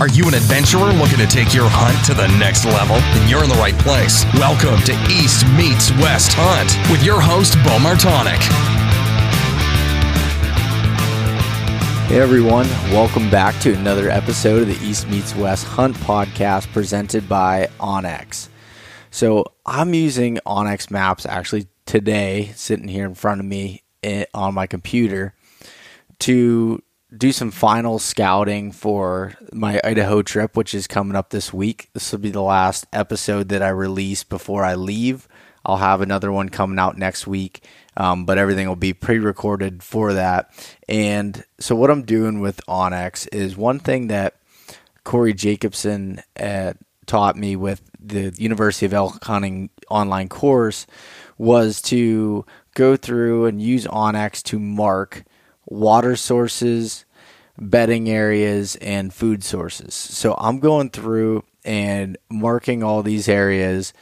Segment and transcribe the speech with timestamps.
[0.00, 2.96] Are you an adventurer looking to take your hunt to the next level?
[2.96, 4.24] Then you're in the right place.
[4.32, 8.40] Welcome to East Meets West Hunt with your host, Bo Martonic.
[12.08, 17.28] Hey everyone, welcome back to another episode of the East Meets West Hunt podcast presented
[17.28, 18.48] by onX.
[19.10, 24.54] So I'm using onX Maps actually today, sitting here in front of me eh, on
[24.54, 25.34] my computer
[26.20, 26.82] to
[27.16, 31.90] do some final scouting for my Idaho trip, which is coming up this week.
[31.92, 35.28] This will be the last episode that I release before I leave.
[35.64, 37.64] I'll have another one coming out next week,
[37.96, 40.50] um, but everything will be pre recorded for that.
[40.88, 44.36] And so, what I'm doing with onX is one thing that
[45.04, 46.74] Corey Jacobson uh,
[47.06, 50.86] taught me with the University of Elk Hunting online course
[51.36, 55.24] was to go through and use onX to mark
[55.70, 57.06] water sources,
[57.58, 59.94] bedding areas, and food sources.
[59.94, 63.94] So I'm going through and marking all these areas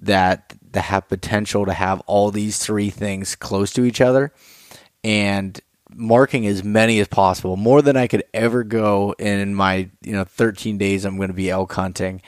[0.00, 4.32] that that have potential to have all these three things close to each other
[5.02, 5.60] and
[5.94, 10.24] marking as many as possible more than i could ever go in my you know
[10.24, 12.20] 13 days i'm going to be elk hunting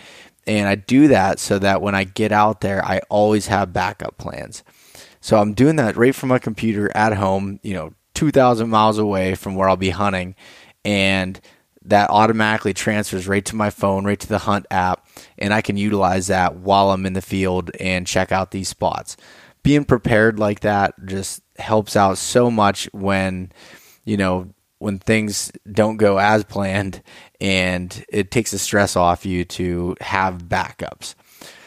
[0.47, 4.16] and i do that so that when i get out there i always have backup
[4.16, 4.64] plans
[5.20, 9.34] so i'm doing that right from my computer at home you know 2,000 miles away
[9.34, 10.34] from where I'll be hunting.
[10.84, 11.40] And
[11.86, 15.06] that automatically transfers right to my phone, right to the Hunt app.
[15.38, 19.16] And I can utilize that while I'm in the field and check out these spots.
[19.62, 23.52] Being prepared like that just helps out so much when,
[24.04, 27.02] you know, when things don't go as planned
[27.41, 31.14] and it takes the stress off you to have backups.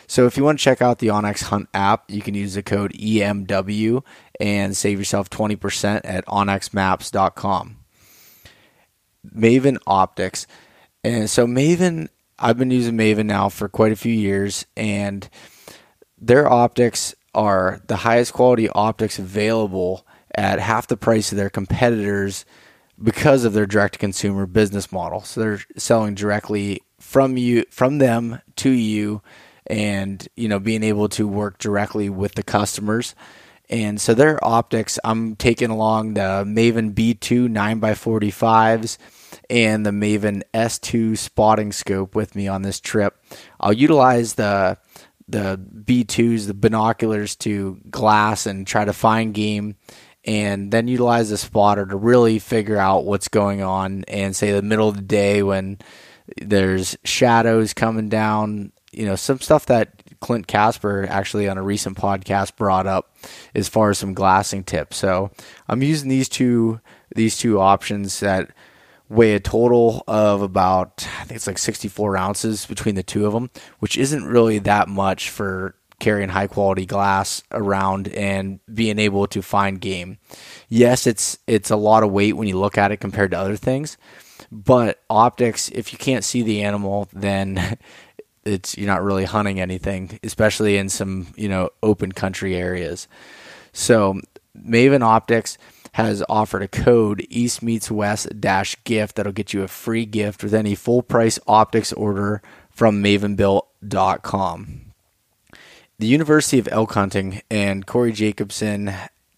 [0.06, 2.62] So if you want to check out the onX Hunt app, you can use the
[2.62, 4.04] code EMW
[4.40, 7.78] and save yourself 20% at onxmaps.com.
[9.36, 10.48] Maven Optics.
[11.04, 12.10] And so Maven,
[12.40, 15.30] I've been using Maven now for quite a few years, and
[16.18, 22.46] their optics are the highest quality optics available at half the price of their competitors
[23.02, 25.22] because of their direct to consumer business model.
[25.22, 29.22] So they're selling directly from you from them to you
[29.68, 33.16] and you know being able to work directly with the customers.
[33.74, 39.00] And so their optics, I'm taking along the Maven B2 9x45s
[39.50, 43.20] and the Maven S2 spotting scope with me on this trip.
[43.60, 44.78] I'll utilize the
[45.28, 49.76] the B2s, the binoculars to glass and try to find game
[50.24, 54.62] and then utilize the spotter to really figure out what's going on and say the
[54.62, 55.80] middle of the day when
[56.40, 61.98] there's shadows coming down you know, some stuff that Clint Casper actually on a recent
[61.98, 63.16] podcast brought up
[63.54, 64.98] as far as some glassing tips.
[64.98, 65.32] So
[65.68, 66.80] I'm using these two
[67.16, 68.52] these two options that
[69.10, 73.34] weigh a total of about I think it's like 64 ounces between the two of
[73.34, 73.50] them,
[73.80, 79.42] which isn't really that much for carrying high quality glass around and being able to
[79.42, 80.18] find game.
[80.68, 83.56] Yes, it's it's a lot of weight when you look at it compared to other
[83.56, 83.98] things,
[84.52, 87.78] but optics if you can't see the animal then
[88.46, 93.08] it's you're not really hunting anything, especially in some you know open country areas.
[93.72, 94.20] So
[94.58, 95.58] Maven Optics
[95.94, 100.44] has offered a code East Meets West dash gift that'll get you a free gift
[100.44, 104.82] with any full price optics order from mavenbuilt.com.
[106.00, 108.92] The University of Elk Hunting and Corey Jacobson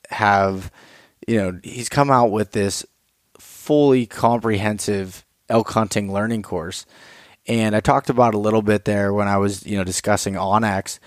[0.09, 0.71] have,
[1.27, 2.85] you know, he's come out with this
[3.37, 6.85] fully comprehensive elk hunting learning course
[7.47, 10.99] and I talked about a little bit there when I was, you know, discussing onX,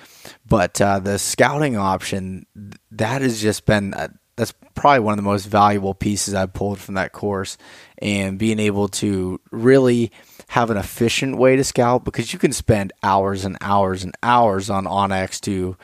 [0.47, 2.47] but uh, the scouting option
[2.91, 6.79] that has just been uh, that's probably one of the most valuable pieces I've pulled
[6.79, 7.59] from that course,
[7.99, 10.13] and being able to really
[10.49, 14.71] have an efficient way to scout because you can spend hours and hours and hours
[14.71, 15.77] on onX to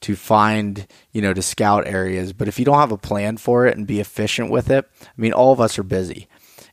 [0.00, 3.66] to find, you know, to scout areas, but if you don't have a plan for
[3.66, 6.28] it and be efficient with it, I mean, all of us are busy.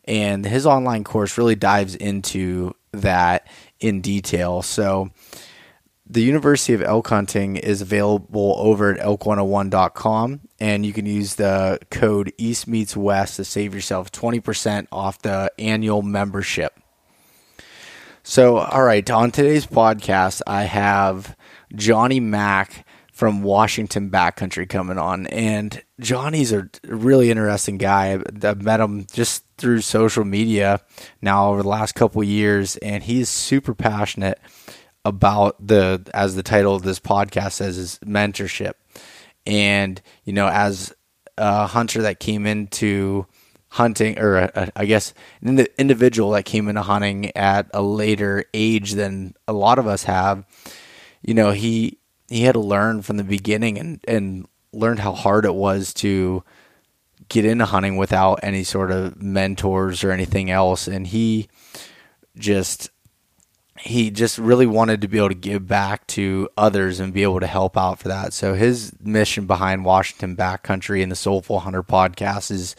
[0.06, 3.48] And his online course really dives into that
[3.80, 4.62] in detail.
[4.62, 5.12] So
[6.08, 11.80] the University of Elk Hunting is available over at elk101.com, and you can use the
[11.90, 16.80] code East Meets West to save yourself 20% off the annual membership.
[18.22, 21.36] So, all right, on today's podcast, I have
[21.76, 22.86] Johnny Mack
[23.16, 25.26] from Washington Backcountry coming on.
[25.28, 28.12] And Johnny's a really interesting guy.
[28.12, 30.82] I've met him just through social media
[31.22, 34.38] now over the last couple years, and he's super passionate
[35.06, 38.74] about the, as the title of this podcast says, is mentorship.
[39.46, 40.94] And, you know, as
[41.38, 43.28] a hunter that came into
[43.70, 48.44] hunting, or a, a, I guess an individual that came into hunting at a later
[48.54, 50.46] age than a lot of us have.
[51.22, 55.46] You know, he he had to learn from the beginning and and learned how hard
[55.46, 56.44] it was to
[57.30, 61.48] get into hunting without any sort of mentors or anything else, and he
[62.38, 62.90] just
[63.78, 67.42] he just really wanted to be able to give back to others and be able
[67.42, 68.32] to help out for that.
[68.32, 72.76] So his mission behind Washington Backcountry and the Soulful Hunter podcast is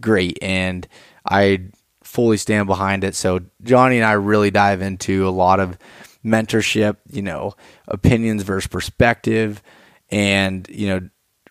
[0.00, 0.88] great, and
[1.24, 1.68] I
[2.02, 3.14] fully stand behind it.
[3.14, 5.78] So Johnny and I really dive into a lot of
[6.24, 7.54] mentorship, you know,
[7.88, 9.62] opinions versus perspective,
[10.10, 11.08] and you know,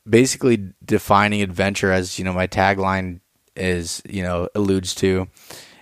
[0.08, 3.20] basically defining adventure as you know my tagline
[3.56, 5.28] is you know alludes to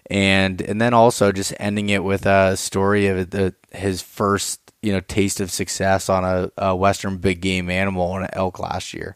[0.10, 4.92] and and then also just ending it with a story of the, his first you
[4.92, 9.16] know taste of success on a, a western big game animal an elk last year.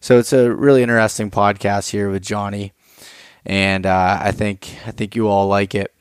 [0.00, 2.72] So it's a really interesting podcast here with Johnny,
[3.44, 5.94] and uh, I think I think you all like it.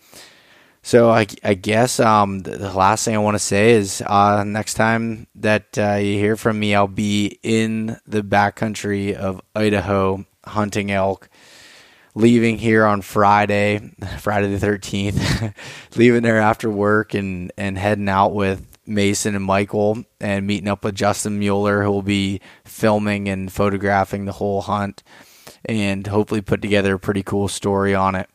[0.87, 4.45] So I, I guess um, the, the, last thing I want to say is uh,
[4.45, 10.23] next time that uh, you hear from me, I'll be in the backcountry of Idaho
[10.45, 11.27] hunting elk
[12.15, 15.53] leaving here on Friday, Friday the 13th,
[15.97, 20.85] leaving there after work and, and heading out with Mason and Michael and meeting up
[20.85, 25.03] with Justin Mueller, who will be filming and photographing the whole hunt
[25.65, 28.29] and hopefully put together a pretty cool story on it.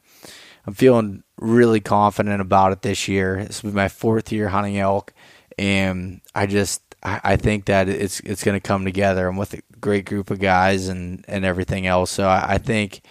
[0.67, 3.45] I'm feeling really confident about it this year.
[3.45, 5.13] This will be my fourth year hunting elk,
[5.59, 9.27] and I just I, think that it's it's going to come together.
[9.27, 12.11] I'm with a great group of guys and and everything else.
[12.11, 13.03] So I, I think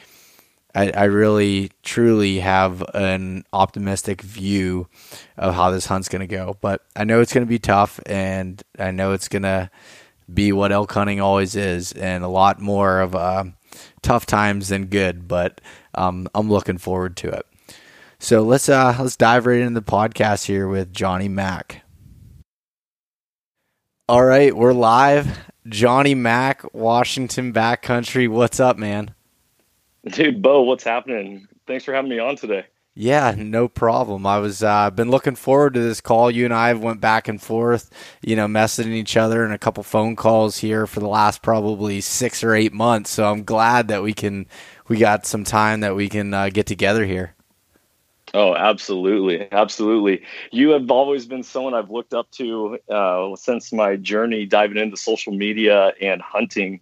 [0.73, 4.87] I, I really truly have an optimistic view
[5.37, 6.57] of how this hunt's going to go.
[6.61, 9.69] But I know it's going to be tough, and I know it's going to
[10.33, 13.43] be what elk hunting always is, and a lot more of uh,
[14.01, 15.27] tough times than good.
[15.27, 15.59] But
[15.95, 17.45] um, I'm looking forward to it.
[18.21, 21.81] So let's uh, let's dive right into the podcast here with Johnny Mack.
[24.07, 25.39] All right, we're live.
[25.67, 28.29] Johnny Mack, Washington Backcountry.
[28.29, 29.15] What's up, man?
[30.05, 31.47] Dude, Bo, what's happening?
[31.65, 32.67] Thanks for having me on today.
[32.93, 34.27] Yeah, no problem.
[34.27, 36.29] I was uh, been looking forward to this call.
[36.29, 37.89] You and I have went back and forth,
[38.21, 42.01] you know, messaging each other and a couple phone calls here for the last probably
[42.01, 43.09] six or eight months.
[43.09, 44.45] So I'm glad that we can
[44.87, 47.33] we got some time that we can uh, get together here.
[48.33, 50.23] Oh, absolutely, absolutely.
[50.51, 54.95] You have always been someone I've looked up to uh, since my journey diving into
[54.95, 56.79] social media and hunting,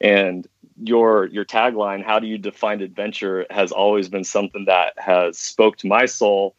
[0.00, 0.46] and
[0.82, 5.76] your your tagline how do you define adventure has always been something that has spoke
[5.76, 6.54] to my soul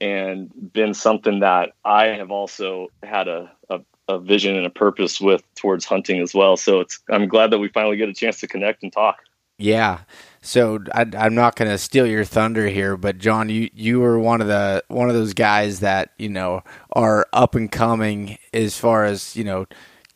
[0.00, 5.20] and been something that i have also had a, a, a vision and a purpose
[5.20, 6.56] with towards hunting as well.
[6.56, 9.18] So it's i'm glad that we finally get a chance to connect and talk.
[9.58, 10.00] Yeah
[10.42, 14.18] so I, am not going to steal your thunder here, but John, you you were
[14.18, 18.78] one of the one of those guys that you know are up and coming as
[18.78, 19.66] far as you know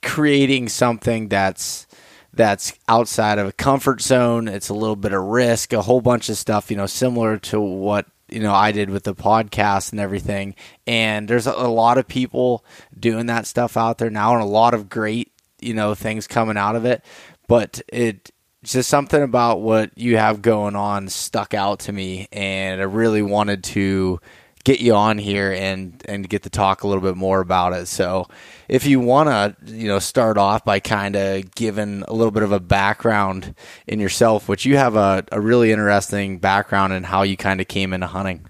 [0.03, 1.87] creating something that's
[2.33, 4.49] that's outside of a comfort zone.
[4.49, 7.61] It's a little bit of risk, a whole bunch of stuff, you know, similar to
[7.61, 10.55] what you know I did with the podcast and everything.
[10.87, 12.65] And there's a, a lot of people
[12.99, 16.57] doing that stuff out there now, and a lot of great you know things coming
[16.57, 17.05] out of it.
[17.47, 18.31] But it
[18.65, 23.23] just something about what you have going on stuck out to me, and I really
[23.23, 24.21] wanted to
[24.65, 27.87] get you on here and and get to talk a little bit more about it.
[27.87, 28.27] So,
[28.69, 32.43] if you want to, you know, start off by kind of giving a little bit
[32.43, 33.55] of a background
[33.87, 37.69] in yourself, which you have a, a really interesting background in how you kind of
[37.69, 38.47] came into hunting.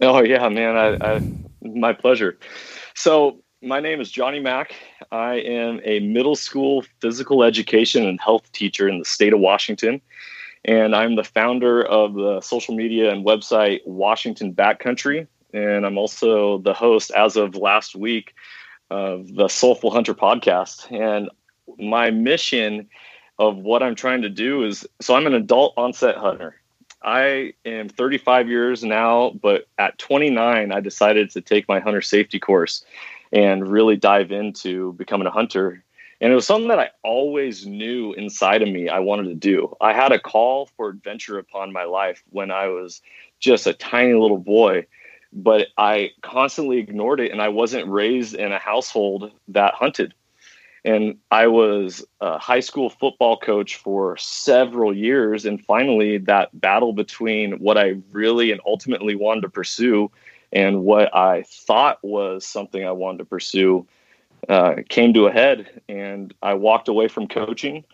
[0.00, 1.22] Oh yeah, man, I, I
[1.62, 2.38] my pleasure.
[2.94, 4.74] So my name is Johnny Mack.
[5.12, 10.00] I am a middle school physical education and health teacher in the state of Washington
[10.64, 15.26] and I'm the founder of the social media and website Washington Backcountry.
[15.52, 18.34] And I'm also the host, as of last week,
[18.90, 20.90] of the Soulful Hunter podcast.
[20.92, 21.30] And
[21.78, 22.88] my mission
[23.38, 26.56] of what I'm trying to do is so I'm an adult onset hunter.
[27.02, 32.38] I am 35 years now, but at 29, I decided to take my hunter safety
[32.38, 32.84] course
[33.32, 35.82] and really dive into becoming a hunter
[36.22, 39.76] and it was something that I always knew inside of me I wanted to do.
[39.80, 43.02] I had a call for adventure upon my life when I was
[43.40, 44.86] just a tiny little boy,
[45.32, 47.32] but I constantly ignored it.
[47.32, 50.14] And I wasn't raised in a household that hunted.
[50.84, 55.44] And I was a high school football coach for several years.
[55.44, 60.08] And finally, that battle between what I really and ultimately wanted to pursue
[60.52, 63.86] and what I thought was something I wanted to pursue
[64.48, 67.84] uh, came to a head, and I walked away from coaching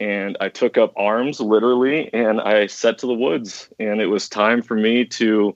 [0.00, 3.68] and I took up arms literally and I set to the woods.
[3.78, 5.54] And it was time for me to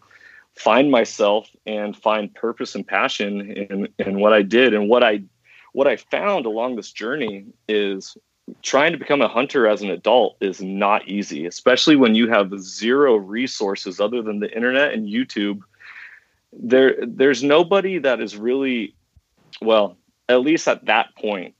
[0.54, 4.74] find myself and find purpose and passion in, in what I did.
[4.74, 5.22] And what I
[5.72, 8.16] what I found along this journey is
[8.62, 12.60] trying to become a hunter as an adult is not easy, especially when you have
[12.60, 15.62] zero resources other than the internet and YouTube.
[16.56, 18.94] There there's nobody that is really
[19.60, 19.96] well,
[20.28, 21.54] at least at that point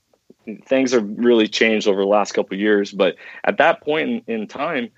[0.65, 2.91] things have really changed over the last couple years.
[2.91, 4.89] But at that point in, in time,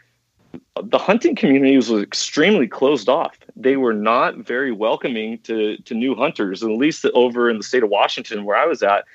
[0.82, 3.38] the hunting community was extremely closed off.
[3.56, 7.84] They were not very welcoming to to new hunters, at least over in the state
[7.84, 9.06] of Washington where I was at.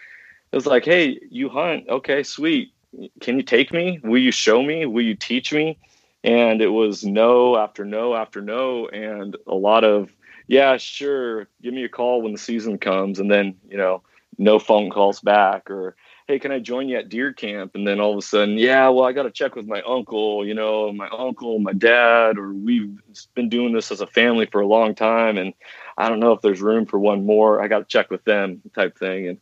[0.51, 2.73] It was like, hey, you hunt, okay, sweet.
[3.21, 4.01] Can you take me?
[4.03, 4.85] Will you show me?
[4.85, 5.79] Will you teach me?
[6.25, 10.13] And it was no after no after no, and a lot of
[10.53, 14.03] yeah, sure, give me a call when the season comes, and then you know,
[14.37, 15.97] no phone calls back or
[16.29, 17.75] hey, can I join you at deer camp?
[17.75, 20.47] And then all of a sudden, yeah, well, I got to check with my uncle,
[20.47, 22.97] you know, my uncle, my dad, or we've
[23.35, 25.37] been doing this as a family for a long time.
[25.37, 25.53] And
[25.99, 27.63] I don't know if there's room for one more.
[27.63, 29.29] I got to check with them type thing.
[29.29, 29.39] And,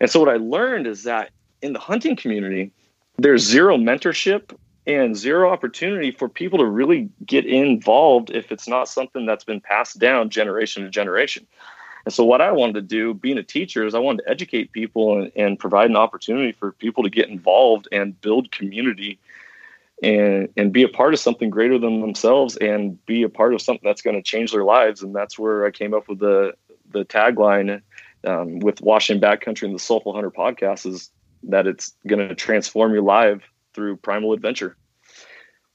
[0.00, 2.72] and so what I learned is that in the hunting community,
[3.18, 8.88] there's zero mentorship and zero opportunity for people to really get involved if it's not
[8.88, 11.46] something that's been passed down generation to generation.
[12.04, 14.72] And so, what I wanted to do, being a teacher, is I wanted to educate
[14.72, 19.18] people and, and provide an opportunity for people to get involved and build community
[20.02, 23.62] and and be a part of something greater than themselves and be a part of
[23.62, 25.02] something that's going to change their lives.
[25.02, 26.54] And that's where I came up with the
[26.90, 27.80] the tagline
[28.26, 31.10] um, with Washington Backcountry and the Soulful Hunter podcast is
[31.44, 33.42] that it's going to transform your life
[33.74, 34.76] through primal adventure.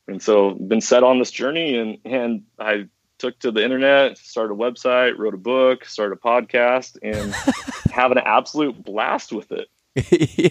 [0.08, 2.88] And so, been set on this journey, and and I
[3.18, 7.34] took to the internet, started a website, wrote a book, started a podcast, and
[7.92, 9.68] having an absolute blast with it.
[10.38, 10.50] yeah.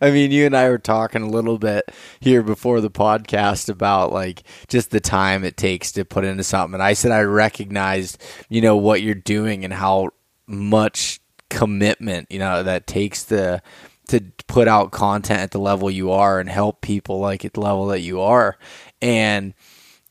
[0.00, 1.90] I mean, you and I were talking a little bit
[2.20, 6.74] here before the podcast about like just the time it takes to put into something.
[6.74, 10.10] And I said I recognized, you know, what you're doing and how
[10.46, 13.60] much commitment, you know, that takes the
[14.08, 17.60] to put out content at the level you are and help people like at the
[17.60, 18.56] level that you are.
[19.02, 19.54] And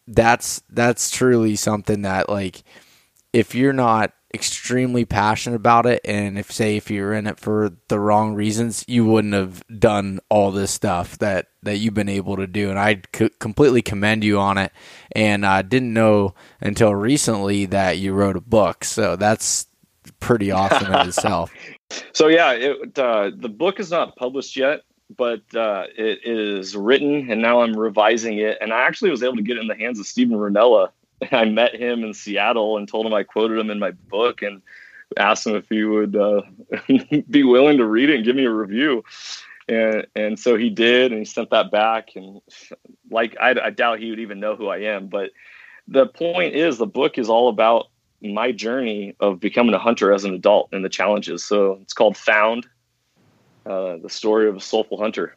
[0.08, 2.64] that's that's truly something that like
[3.34, 7.72] if you're not extremely passionate about it and if say if you're in it for
[7.88, 12.36] the wrong reasons you wouldn't have done all this stuff that that you've been able
[12.36, 12.70] to do.
[12.70, 14.72] And i c- completely commend you on it.
[15.14, 18.84] And i didn't know until recently that you wrote a book.
[18.84, 19.68] So that's
[20.20, 21.52] pretty awesome in itself
[22.14, 24.82] so yeah it, uh, the book is not published yet
[25.16, 28.58] but uh, it is written and now I'm revising it.
[28.62, 30.90] And I actually was able to get it in the hands of Steven Rinella.
[31.32, 34.62] I met him in Seattle and told him I quoted him in my book and
[35.18, 36.42] asked him if he would uh,
[37.30, 39.04] be willing to read it and give me a review.
[39.68, 42.10] And and so he did, and he sent that back.
[42.16, 42.40] And
[43.10, 45.08] like I, I doubt he would even know who I am.
[45.08, 45.32] But
[45.88, 47.88] the point is, the book is all about
[48.34, 51.44] my journey of becoming a hunter as an adult and the challenges.
[51.44, 52.68] So it's called Found
[53.66, 55.36] uh, the story of a soulful hunter.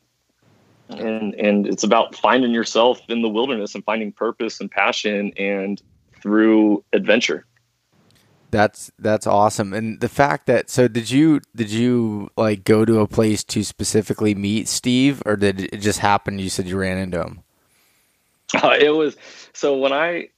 [0.90, 5.80] And and it's about finding yourself in the wilderness and finding purpose and passion and
[6.23, 7.45] through adventure.
[8.50, 9.75] That's that's awesome.
[9.75, 13.62] And the fact that so did you did you like go to a place to
[13.62, 17.40] specifically meet Steve or did it just happen you said you ran into him?
[18.54, 19.16] Uh, it was
[19.52, 20.28] so when I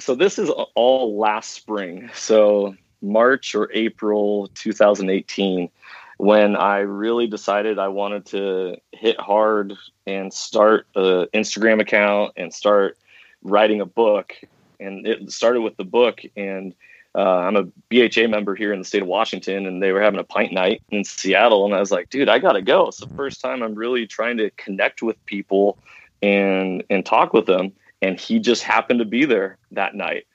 [0.00, 2.10] so this is all last spring.
[2.14, 5.70] So March or April 2018
[6.18, 9.74] when I really decided I wanted to hit hard
[10.06, 12.98] and start an Instagram account and start
[13.42, 14.34] writing a book.
[14.80, 16.22] And it started with the book.
[16.36, 16.74] And
[17.14, 20.20] uh, I'm a BHA member here in the state of Washington, and they were having
[20.20, 21.64] a pint night in Seattle.
[21.64, 22.88] And I was like, dude, I got to go.
[22.88, 25.78] It's the first time I'm really trying to connect with people
[26.20, 27.72] and and talk with them.
[28.00, 30.26] And he just happened to be there that night.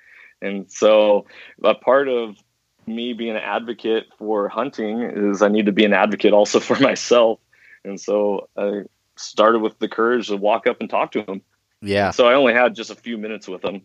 [0.42, 1.26] And so
[1.64, 2.38] a part of
[2.86, 6.78] me being an advocate for hunting is I need to be an advocate also for
[6.80, 7.40] myself.
[7.86, 8.84] And so I
[9.16, 11.42] started with the courage to walk up and talk to him.
[11.82, 12.12] Yeah.
[12.12, 13.82] So I only had just a few minutes with him,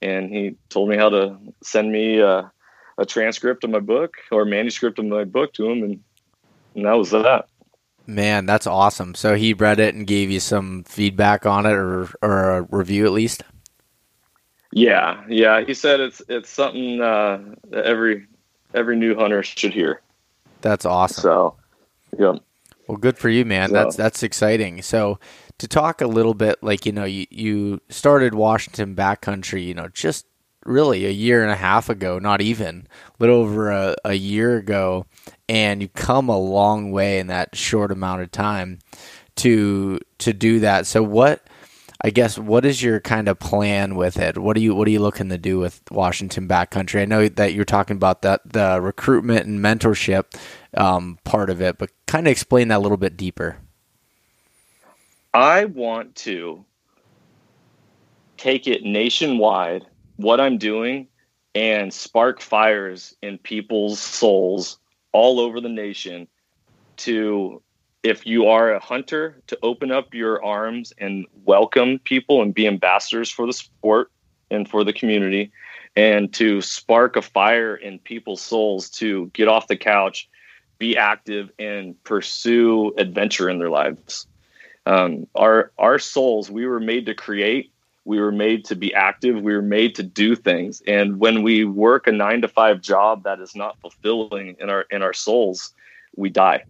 [0.00, 2.50] and he told me how to send me a,
[2.96, 6.00] a transcript of my book or manuscript of my book to him, and,
[6.76, 7.48] and that was that.
[8.06, 9.14] Man, that's awesome.
[9.14, 13.06] So he read it and gave you some feedback on it, or or a review
[13.06, 13.42] at least.
[14.72, 15.62] Yeah, yeah.
[15.62, 17.40] He said it's it's something uh,
[17.72, 18.26] every
[18.74, 20.00] every new hunter should hear.
[20.60, 21.22] That's awesome.
[21.22, 21.56] So,
[22.18, 22.34] yeah.
[22.86, 23.68] Well, good for you, man.
[23.68, 24.82] So, that's that's exciting.
[24.82, 25.18] So,
[25.58, 29.88] to talk a little bit, like you know, you you started Washington backcountry, you know,
[29.88, 30.26] just
[30.66, 34.56] really a year and a half ago, not even a little over a, a year
[34.58, 35.06] ago,
[35.48, 38.78] and you come a long way in that short amount of time.
[39.36, 40.86] to to do that.
[40.86, 41.46] So what
[42.02, 44.38] I guess what is your kind of plan with it?
[44.38, 47.02] What are you what are you looking to do with Washington Backcountry?
[47.02, 50.36] I know that you're talking about that the recruitment and mentorship
[50.76, 53.58] um, part of it, but kind of explain that a little bit deeper.
[55.34, 56.64] I want to
[58.36, 59.86] take it nationwide,
[60.20, 61.08] what I'm doing,
[61.54, 64.78] and spark fires in people's souls
[65.12, 66.28] all over the nation
[66.98, 67.62] to
[68.02, 72.66] if you are a hunter to open up your arms and welcome people and be
[72.66, 74.10] ambassadors for the sport
[74.50, 75.50] and for the community
[75.96, 80.28] and to spark a fire in people's souls to get off the couch
[80.78, 84.26] be active and pursue adventure in their lives.
[84.86, 87.70] Um, our our souls we were made to create
[88.04, 91.64] we were made to be active we were made to do things and when we
[91.64, 95.72] work a 9 to 5 job that is not fulfilling in our in our souls
[96.16, 96.64] we die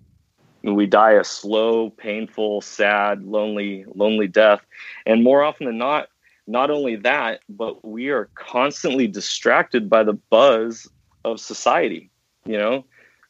[0.63, 4.61] we die a slow, painful, sad, lonely, lonely death.
[5.07, 6.09] And more often than not,
[6.47, 10.89] not only that, but we are constantly distracted by the buzz
[11.25, 12.11] of society.
[12.45, 12.85] You know,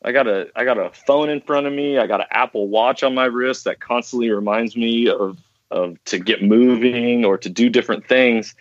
[0.05, 1.99] I got a I got a phone in front of me.
[1.99, 5.39] I got an Apple Watch on my wrist that constantly reminds me of
[5.71, 8.55] of to get moving or to do different things.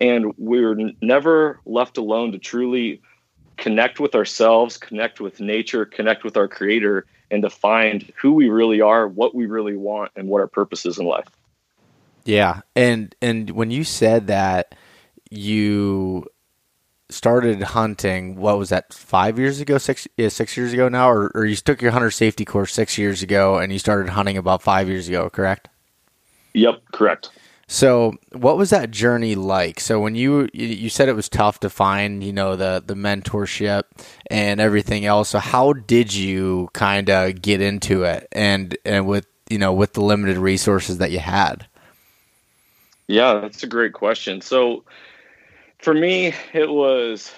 [0.00, 3.02] And we're never left alone to truly
[3.56, 8.48] connect with ourselves, connect with nature, connect with our creator and to find who we
[8.48, 11.28] really are, what we really want, and what our purpose is in life.
[12.24, 14.74] Yeah, and and when you said that
[15.30, 16.26] you
[17.08, 18.92] started hunting, what was that?
[18.92, 22.10] Five years ago, six yeah, six years ago now, or, or you took your hunter
[22.10, 25.68] safety course six years ago, and you started hunting about five years ago, correct?
[26.54, 27.30] Yep, correct.
[27.66, 29.78] So, what was that journey like?
[29.78, 33.84] So, when you you said it was tough to find, you know, the the mentorship
[34.28, 35.28] and everything else.
[35.28, 39.92] So, how did you kind of get into it, and and with you know with
[39.92, 41.66] the limited resources that you had?
[43.06, 44.40] Yeah, that's a great question.
[44.40, 44.82] So,
[45.78, 47.32] for me, it was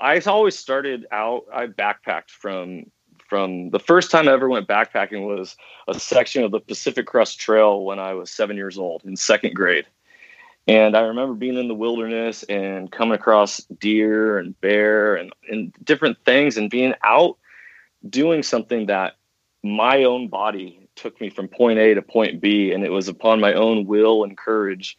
[0.00, 1.44] I always started out.
[1.52, 2.90] I backpacked from
[3.32, 5.56] from the first time I ever went backpacking was
[5.88, 9.54] a section of the Pacific Crest Trail when I was seven years old in second
[9.54, 9.86] grade.
[10.68, 15.72] And I remember being in the wilderness and coming across deer and bear and, and
[15.82, 17.38] different things and being out
[18.06, 19.16] doing something that
[19.62, 22.70] my own body took me from point A to point B.
[22.70, 24.98] And it was upon my own will and courage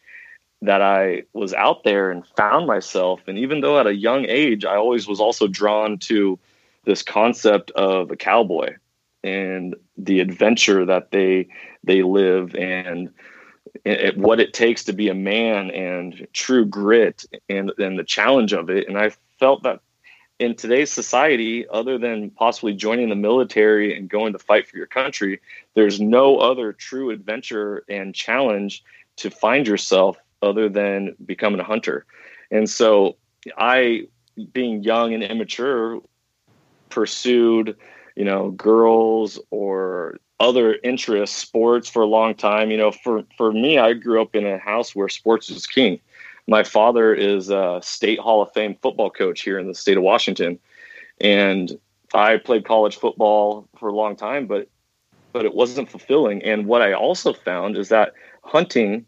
[0.60, 3.20] that I was out there and found myself.
[3.28, 6.36] And even though at a young age, I always was also drawn to
[6.84, 8.76] this concept of a cowboy
[9.22, 11.48] and the adventure that they
[11.82, 13.10] they live and
[14.16, 18.70] what it takes to be a man and true grit and and the challenge of
[18.70, 18.88] it.
[18.88, 19.80] And i felt that
[20.38, 24.86] in today's society other than possibly joining the military and going to fight for your
[24.86, 25.40] country
[25.74, 28.82] there's no other true adventure and challenge
[29.16, 32.04] to find yourself other than becoming a hunter.
[32.50, 33.16] And so
[33.56, 34.06] i
[34.52, 36.00] being young and immature
[36.88, 37.76] pursued,
[38.16, 42.70] you know, girls or other interests, sports for a long time.
[42.70, 46.00] You know, for for me, I grew up in a house where sports was king.
[46.46, 50.02] My father is a state Hall of Fame football coach here in the state of
[50.02, 50.58] Washington,
[51.20, 51.78] and
[52.12, 54.68] I played college football for a long time, but
[55.32, 56.42] but it wasn't fulfilling.
[56.42, 59.04] And what I also found is that hunting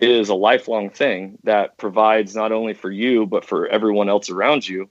[0.00, 4.68] is a lifelong thing that provides not only for you but for everyone else around
[4.68, 4.88] you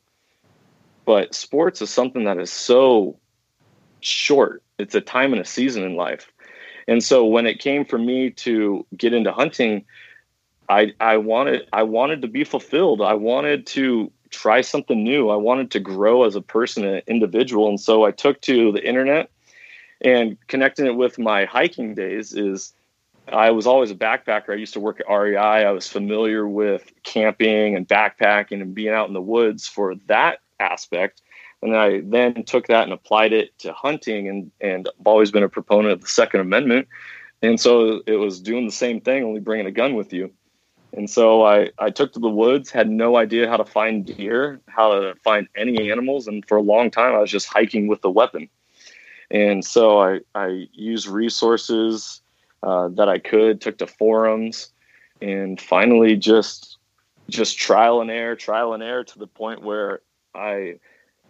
[1.06, 3.18] but sports is something that is so
[4.02, 4.63] short.
[4.78, 6.32] It's a time and a season in life.
[6.88, 9.86] And so when it came for me to get into hunting,
[10.70, 13.02] I I wanted I wanted to be fulfilled.
[13.02, 15.30] I wanted to try something new.
[15.30, 17.70] I wanted to grow as a person, an individual.
[17.70, 19.30] And so I took to the internet
[20.02, 22.74] and connecting it with my hiking days is
[23.32, 24.52] I was always a backpacker.
[24.52, 25.38] I used to work at REI.
[25.38, 30.39] I was familiar with camping and backpacking and being out in the woods for that
[30.60, 31.22] aspect.
[31.62, 35.44] And I then took that and applied it to hunting, and and I've always been
[35.44, 36.88] a proponent of the Second Amendment.
[37.41, 40.32] And so it was doing the same thing, only bringing a gun with you.
[40.94, 44.62] And so I, I took to the woods, had no idea how to find deer,
[44.68, 46.28] how to find any animals.
[46.28, 48.48] And for a long time, I was just hiking with a weapon.
[49.30, 52.22] And so I, I used resources
[52.63, 54.72] uh, that I could, took to forums,
[55.22, 56.78] and finally just
[57.30, 60.02] just trial and error, trial and error to the point where
[60.36, 60.80] I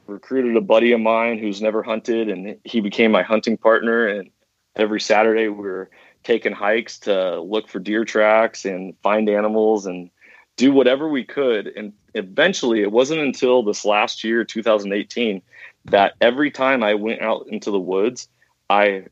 [0.08, 4.08] recruited a buddy of mine who's never hunted, and he became my hunting partner.
[4.08, 4.30] And
[4.76, 5.90] every Saturday, we were
[6.24, 10.10] taking hikes to look for deer tracks and find animals and
[10.58, 11.68] do whatever we could.
[11.68, 15.42] And eventually, it wasn't until this last year, 2018,
[15.86, 18.28] that every time I went out into the woods,
[18.70, 19.06] I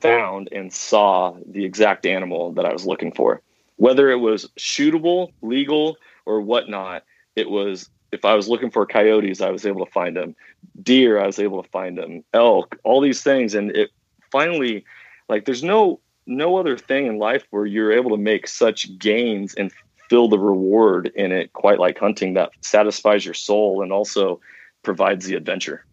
[0.00, 3.42] found and saw the exact animal that I was looking for.
[3.76, 7.04] Whether it was shootable, legal, or whatnot,
[7.36, 10.34] it was if I was looking for coyotes, I was able to find them.
[10.82, 12.24] Deer, I was able to find them.
[12.32, 13.90] Elk, all these things, and it
[14.30, 14.84] finally,
[15.28, 19.52] like, there's no no other thing in life where you're able to make such gains
[19.54, 19.70] and
[20.08, 24.40] feel the reward in it, quite like hunting, that satisfies your soul and also
[24.82, 25.84] provides the adventure.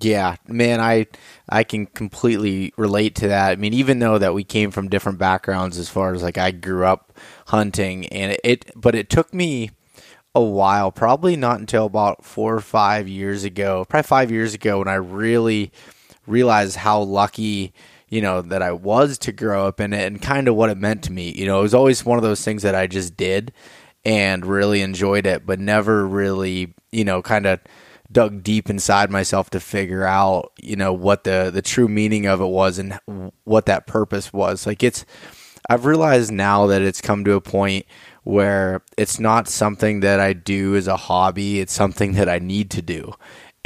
[0.00, 1.06] Yeah, man, I
[1.48, 3.52] I can completely relate to that.
[3.52, 6.50] I mean, even though that we came from different backgrounds as far as like I
[6.50, 9.70] grew up hunting and it, it but it took me
[10.34, 14.78] a while, probably not until about 4 or 5 years ago, probably 5 years ago
[14.78, 15.70] when I really
[16.26, 17.72] realized how lucky
[18.08, 20.78] you know that I was to grow up in it and kind of what it
[20.78, 21.32] meant to me.
[21.32, 23.52] You know, it was always one of those things that I just did
[24.04, 27.60] and really enjoyed it, but never really, you know, kind of
[28.12, 32.40] dug deep inside myself to figure out, you know, what the the true meaning of
[32.40, 33.00] it was and
[33.44, 34.66] what that purpose was.
[34.66, 35.04] Like it's
[35.68, 37.86] I've realized now that it's come to a point
[38.24, 42.70] where it's not something that I do as a hobby, it's something that I need
[42.72, 43.14] to do.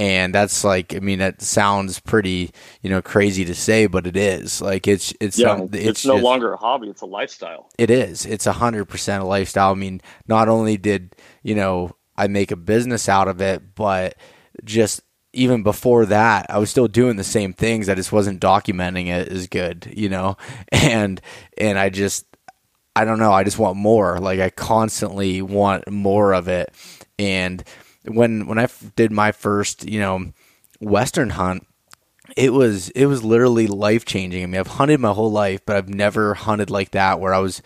[0.00, 4.16] And that's like, I mean, that sounds pretty, you know, crazy to say, but it
[4.16, 4.60] is.
[4.60, 7.68] Like, it's it's yeah, some, it's, it's, no just, longer a hobby; it's a lifestyle.
[7.78, 8.24] It is.
[8.24, 9.72] It's a hundred percent a lifestyle.
[9.72, 14.14] I mean, not only did you know I make a business out of it, but
[14.62, 17.88] just even before that, I was still doing the same things.
[17.88, 20.36] I just wasn't documenting it as good, you know.
[20.72, 21.20] And
[21.56, 22.24] and I just
[22.98, 23.32] I don't know.
[23.32, 24.18] I just want more.
[24.18, 26.74] Like I constantly want more of it.
[27.16, 27.62] And
[28.04, 30.32] when when I did my first, you know,
[30.80, 31.64] western hunt,
[32.36, 34.42] it was it was literally life changing.
[34.42, 37.38] I mean, I've hunted my whole life, but I've never hunted like that where I
[37.38, 37.62] was,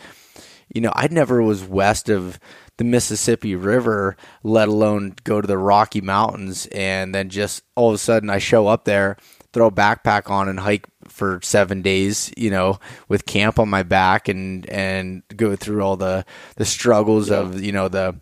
[0.69, 2.39] you know, I'd never was west of
[2.77, 7.95] the Mississippi River, let alone go to the Rocky Mountains, and then just all of
[7.95, 9.17] a sudden I show up there,
[9.55, 13.83] throw a backpack on, and hike for seven days, you know, with camp on my
[13.83, 16.25] back, and and go through all the
[16.57, 17.37] the struggles yeah.
[17.37, 18.17] of you know the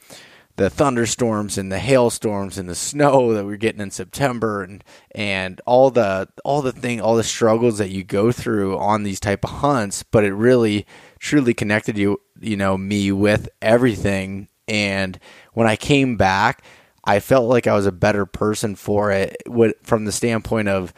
[0.61, 5.59] the thunderstorms and the hailstorms and the snow that we're getting in September and and
[5.64, 9.42] all the all the thing all the struggles that you go through on these type
[9.42, 10.85] of hunts but it really
[11.18, 15.18] truly connected you you know me with everything and
[15.55, 16.62] when I came back
[17.05, 19.37] I felt like I was a better person for it
[19.83, 20.92] from the standpoint of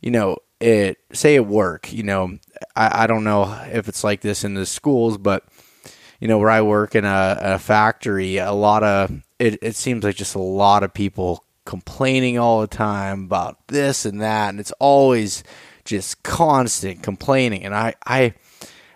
[0.00, 2.38] you know it say at work you know
[2.74, 5.44] I, I don't know if it's like this in the schools but
[6.20, 10.04] you know where I work in a, a factory a lot of it, it seems
[10.04, 14.60] like just a lot of people complaining all the time about this and that and
[14.60, 15.44] it's always
[15.84, 18.34] just constant complaining and I I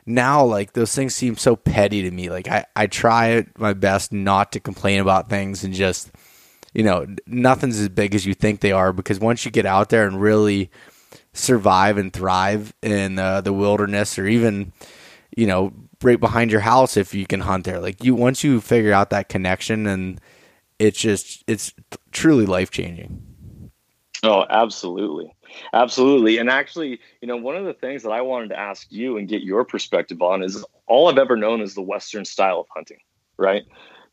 [0.07, 2.31] now like those things seem so petty to me.
[2.31, 6.11] Like I, I try my best not to complain about things and just
[6.73, 9.89] you know, nothing's as big as you think they are because once you get out
[9.89, 10.71] there and really
[11.39, 14.73] survive and thrive in uh, the wilderness or even
[15.37, 15.73] you know
[16.03, 19.11] right behind your house if you can hunt there like you once you figure out
[19.11, 20.21] that connection and
[20.79, 21.73] it's just it's
[22.13, 23.23] truly life changing
[24.23, 25.33] oh absolutely
[25.73, 26.39] Absolutely.
[26.39, 29.29] And actually, you know, one of the things that I wanted to ask you and
[29.29, 32.99] get your perspective on is all I've ever known is the Western style of hunting,
[33.37, 33.65] right?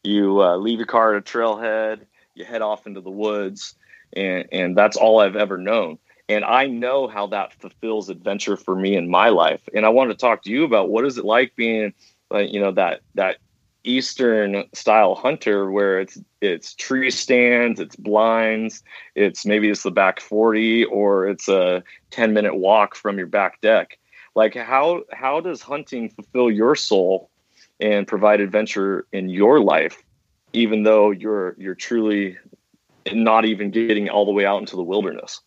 [0.04, 2.02] You uh, leave your car at a trailhead,
[2.36, 3.76] you head off into the woods,
[4.14, 5.98] and, and that's all I've ever known.
[6.28, 9.62] And I know how that fulfills adventure for me in my life.
[9.74, 11.94] And I wanted to talk to you about what is it like being,
[12.32, 13.38] you know, that, that
[13.86, 18.84] eastern style hunter where it's it's tree stands it's blinds
[19.14, 23.62] it's maybe it's the back 40 or it's a 10 minute walk from your back
[23.62, 24.00] deck
[24.34, 27.30] like how how does hunting fulfill your soul
[27.80, 30.02] and provide adventure in your life
[30.52, 32.38] even though you're you're truly
[33.14, 35.42] not even getting all the way out into the wilderness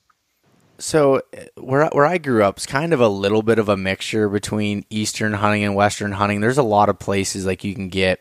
[0.78, 1.22] so
[1.56, 4.84] where where I grew up is kind of a little bit of a mixture between
[4.90, 6.40] eastern hunting and western hunting.
[6.40, 8.20] There's a lot of places like you can get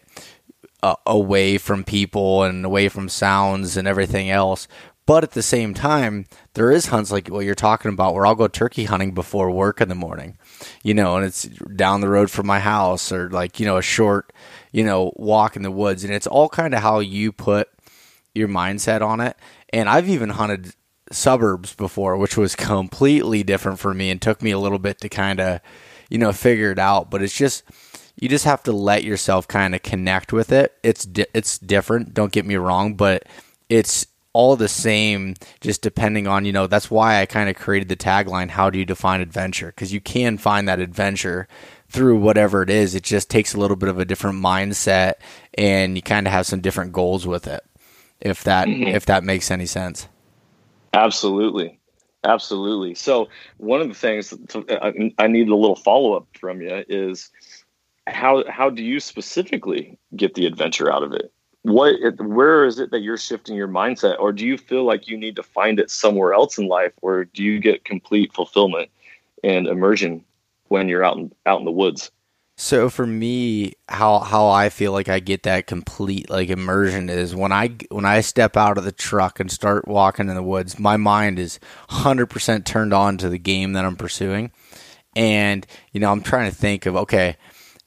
[0.84, 4.67] uh, away from people and away from sounds and everything else.
[5.06, 8.36] But at the same time, there is hunts like what you're talking about where I'll
[8.36, 10.38] go turkey hunting before work in the morning,
[10.84, 13.82] you know, and it's down the road from my house or like, you know, a
[13.82, 14.34] short,
[14.74, 16.04] you know, walk in the woods.
[16.04, 17.70] And it's all kind of how you put
[18.36, 19.38] your mindset on it.
[19.70, 20.74] And I've even hunted
[21.12, 25.10] suburbs before, which was completely different for me and took me a little bit to
[25.10, 25.62] kind of,
[26.10, 27.10] you know, figure it out.
[27.10, 27.63] But it's just
[28.20, 30.76] you just have to let yourself kind of connect with it.
[30.84, 32.13] It's di- it's different.
[32.13, 33.24] Don't get me wrong, but
[33.70, 35.36] it's all the same.
[35.62, 38.50] Just depending on you know that's why I kind of created the tagline.
[38.50, 39.67] How do you define adventure?
[39.67, 41.48] Because you can find that adventure
[41.89, 42.96] through whatever it is.
[42.96, 45.13] It just takes a little bit of a different mindset,
[45.54, 47.63] and you kind of have some different goals with it.
[48.20, 48.88] If that mm-hmm.
[48.88, 50.08] if that makes any sense.
[50.98, 51.80] Absolutely.
[52.24, 52.96] Absolutely.
[52.96, 56.84] So one of the things to, uh, I need a little follow up from you
[56.90, 57.30] is
[58.08, 61.32] how how do you specifically get the adventure out of it?
[61.62, 65.18] What where is it that you're shifting your mindset, or do you feel like you
[65.18, 68.90] need to find it somewhere else in life, or do you get complete fulfillment
[69.44, 70.24] and immersion
[70.70, 72.12] when you're out in out in the woods?
[72.60, 77.36] So for me, how how I feel like I get that complete like immersion is
[77.36, 80.80] when I when I step out of the truck and start walking in the woods,
[80.80, 81.60] my mind is
[81.91, 84.52] 100% turned on to the game that I'm pursuing.
[85.15, 87.38] And you know, I'm trying to think of okay,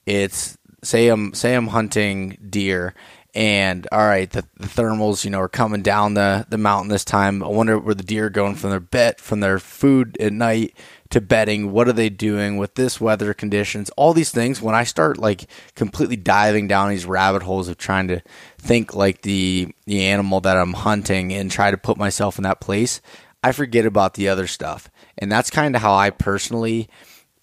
[0.06, 2.94] it's say I'm say I'm hunting deer
[3.34, 7.04] and all right, the, the, thermals, you know, are coming down the, the mountain this
[7.04, 7.44] time.
[7.44, 10.74] I wonder where the deer are going from their bet, from their food at night
[11.10, 11.72] to bedding.
[11.72, 13.90] What are they doing with this weather conditions?
[13.90, 14.62] All these things.
[14.62, 18.22] When I start like completely diving down these rabbit holes of trying to
[18.58, 22.60] think like the the animal that I'm hunting and try to put myself in that
[22.60, 23.00] place,
[23.42, 24.90] I forget about the other stuff.
[25.18, 26.88] And that's kind of how I personally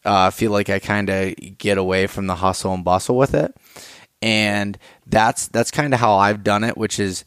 [0.06, 3.54] uh, feel like I kind of get away from the hustle and bustle with it.
[4.22, 7.26] And that's that's kind of how I've done it, which is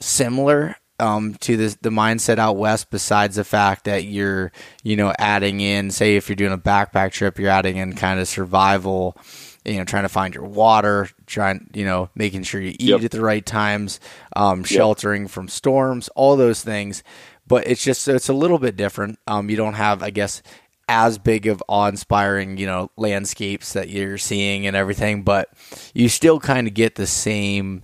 [0.00, 2.90] similar um, to the the mindset out west.
[2.90, 7.12] Besides the fact that you're you know adding in, say if you're doing a backpack
[7.12, 9.16] trip, you're adding in kind of survival.
[9.64, 13.02] You know, trying to find your water, trying you know making sure you eat yep.
[13.02, 14.00] at the right times,
[14.34, 15.30] um, sheltering yep.
[15.30, 17.02] from storms, all those things.
[17.46, 19.18] But it's just it's a little bit different.
[19.26, 20.40] Um, you don't have, I guess,
[20.88, 25.48] as big of awe-inspiring, you know, landscapes that you're seeing and everything, but
[25.94, 27.82] you still kind of get the same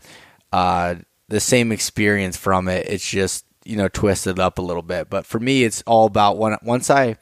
[0.52, 0.96] uh,
[1.29, 2.87] the same experience from it.
[2.89, 5.11] It's just you know twisted up a little bit.
[5.11, 7.17] But for me, it's all about when once I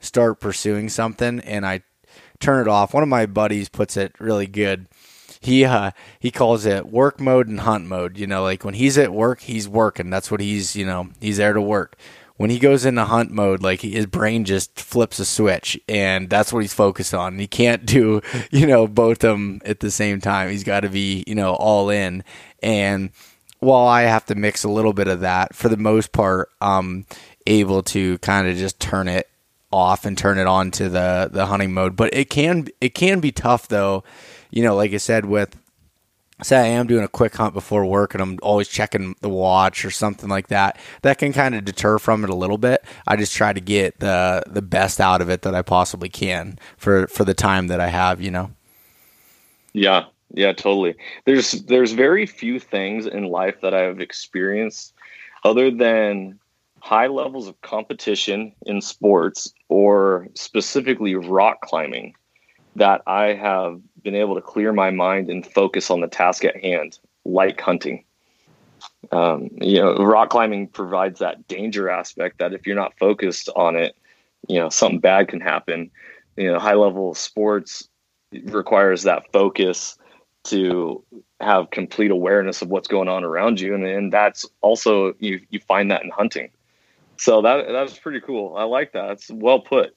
[0.00, 1.82] start pursuing something and I
[2.40, 2.92] turn it off.
[2.92, 4.88] One of my buddies puts it really good.
[5.40, 8.18] He uh, he calls it work mode and hunt mode.
[8.18, 10.10] You know, like when he's at work, he's working.
[10.10, 11.96] That's what he's you know he's there to work.
[12.36, 16.52] When he goes into hunt mode, like his brain just flips a switch, and that's
[16.52, 17.38] what he's focused on.
[17.38, 20.50] He can't do you know both of them at the same time.
[20.50, 22.22] He's got to be you know all in
[22.62, 23.10] and
[23.62, 27.06] while I have to mix a little bit of that, for the most part, I'm
[27.46, 29.28] able to kind of just turn it
[29.70, 31.94] off and turn it on to the the hunting mode.
[31.94, 34.02] But it can it can be tough though.
[34.50, 35.56] You know, like I said, with
[36.42, 39.84] say I am doing a quick hunt before work and I'm always checking the watch
[39.84, 42.84] or something like that, that can kind of deter from it a little bit.
[43.06, 46.58] I just try to get the the best out of it that I possibly can
[46.76, 48.50] for for the time that I have, you know.
[49.72, 50.94] Yeah, yeah, totally.
[51.24, 54.94] There's there's very few things in life that I've experienced
[55.44, 56.38] other than
[56.80, 62.14] high levels of competition in sports or specifically rock climbing
[62.76, 66.56] that I have been able to clear my mind and focus on the task at
[66.56, 68.04] hand, like hunting.
[69.12, 73.76] Um, you know, rock climbing provides that danger aspect that if you're not focused on
[73.76, 73.94] it,
[74.48, 75.90] you know, something bad can happen.
[76.36, 77.88] You know, high level sports
[78.44, 79.98] requires that focus
[80.44, 81.04] to
[81.40, 83.74] have complete awareness of what's going on around you.
[83.74, 86.50] And, and that's also you you find that in hunting.
[87.16, 88.56] So that that's pretty cool.
[88.56, 89.10] I like that.
[89.12, 89.94] It's well put.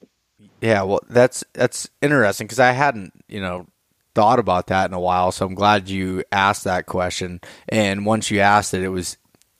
[0.60, 3.66] Yeah well that's that's interesting because i hadn't you know
[4.14, 5.32] thought about that in a while.
[5.32, 7.40] So i'm glad you asked that question.
[7.68, 9.16] And once you asked it it was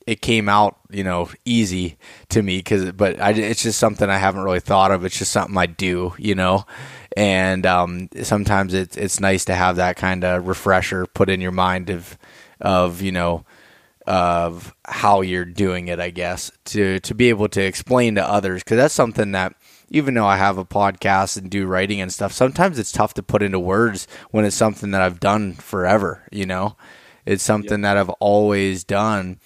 [0.07, 1.97] it came out you know easy
[2.29, 5.31] to me because but I, it's just something i haven't really thought of it's just
[5.31, 6.65] something i do you know
[7.17, 11.51] and um, sometimes it's it's nice to have that kind of refresher put in your
[11.51, 12.15] mind of
[12.61, 13.43] of you know
[14.05, 15.99] of how you're doing it.
[15.99, 19.55] I guess to to be able to explain to others because that's something that
[19.89, 23.23] even though I have a podcast and do writing and stuff, sometimes it's tough to
[23.23, 26.21] put into words when it's something that I've done forever.
[26.31, 26.77] You know,
[27.25, 27.95] it's something yep.
[27.95, 29.39] that I've always done,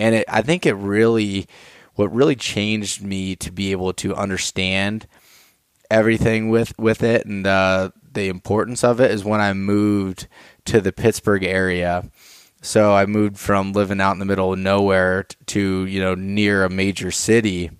[0.00, 1.46] and it I think it really
[1.94, 5.06] what really changed me to be able to understand
[5.90, 10.26] everything with with it and uh, the importance of it is when I moved
[10.66, 12.10] to the Pittsburgh area.
[12.62, 16.64] So I moved from living out in the middle of nowhere to you know near
[16.64, 17.70] a major city.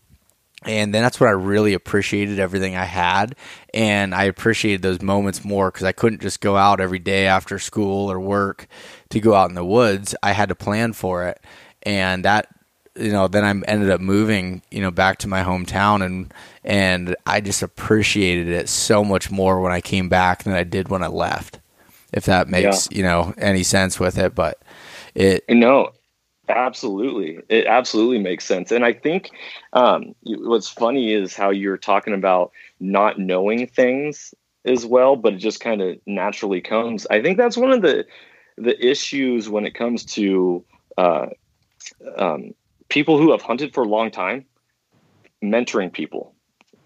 [0.66, 3.34] And then that's when I really appreciated everything I had.
[3.72, 7.58] And I appreciated those moments more because I couldn't just go out every day after
[7.58, 8.66] school or work
[9.08, 10.14] to go out in the woods.
[10.22, 11.42] I had to plan for it.
[11.82, 12.48] And that
[12.96, 16.32] you know, then I ended up moving, you know, back to my hometown and
[16.64, 20.88] and I just appreciated it so much more when I came back than I did
[20.88, 21.60] when I left.
[22.12, 22.96] If that makes, yeah.
[22.96, 24.60] you know, any sense with it, but
[25.14, 25.92] it No.
[26.48, 27.38] Absolutely.
[27.48, 28.72] It absolutely makes sense.
[28.72, 29.30] And I think
[29.72, 35.38] um, what's funny is how you're talking about not knowing things as well, but it
[35.38, 37.06] just kind of naturally comes.
[37.08, 38.04] I think that's one of the
[38.56, 40.64] the issues when it comes to
[40.98, 41.26] uh,
[42.16, 42.54] um,
[42.88, 44.44] people who have hunted for a long time
[45.42, 46.34] mentoring people.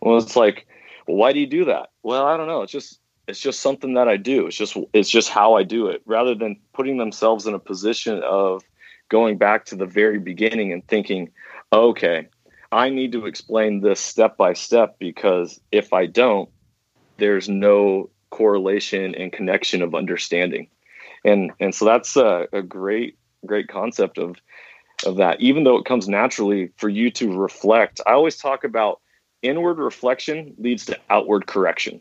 [0.00, 0.66] Well, it's like,
[1.06, 1.90] well, why do you do that?
[2.02, 2.62] Well, I don't know.
[2.62, 4.46] It's just it's just something that I do.
[4.46, 6.02] It's just it's just how I do it.
[6.04, 8.62] Rather than putting themselves in a position of
[9.08, 11.30] going back to the very beginning and thinking,
[11.72, 12.28] okay,
[12.72, 16.48] I need to explain this step by step because if I don't,
[17.18, 20.68] there's no correlation and connection of understanding.
[21.24, 24.36] And and so that's a, a great great concept of
[25.04, 25.40] of that.
[25.40, 29.00] Even though it comes naturally for you to reflect, I always talk about
[29.42, 32.00] inward reflection leads to outward correction.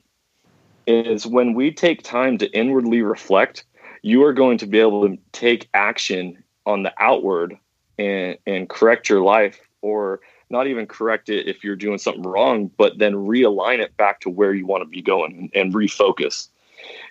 [0.86, 3.66] Is when we take time to inwardly reflect,
[4.02, 7.58] you are going to be able to take action on the outward
[7.98, 12.72] and and correct your life or not even correct it if you're doing something wrong
[12.78, 16.50] but then realign it back to where you want to be going and refocus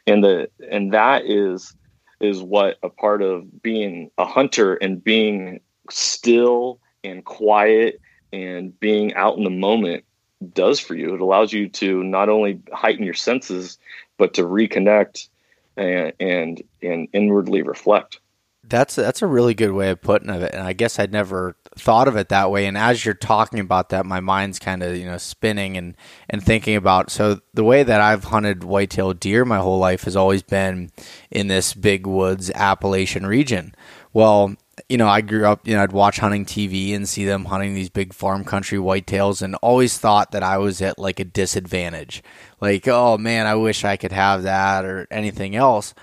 [0.07, 1.75] and the and that is
[2.21, 8.01] is what a part of being a hunter and being still and quiet
[8.33, 10.05] and being out in the moment
[10.55, 11.15] does for you.
[11.15, 13.79] It allows you to not only heighten your senses,
[14.17, 15.29] but to reconnect
[15.77, 18.19] and and, and inwardly reflect.
[18.65, 22.07] That's that's a really good way of putting it, and I guess I'd never thought
[22.07, 22.67] of it that way.
[22.67, 25.97] And as you're talking about that, my mind's kind of you know spinning and
[26.31, 27.11] and thinking about.
[27.11, 30.91] So the way that I've hunted whitetail deer my whole life has always been
[31.31, 33.75] in this big woods Appalachian region.
[34.13, 34.55] Well,
[34.89, 37.75] you know, I grew up, you know, I'd watch hunting TV and see them hunting
[37.75, 42.23] these big farm country whitetails and always thought that I was at like a disadvantage.
[42.61, 45.95] Like, oh man, I wish I could have that or anything else.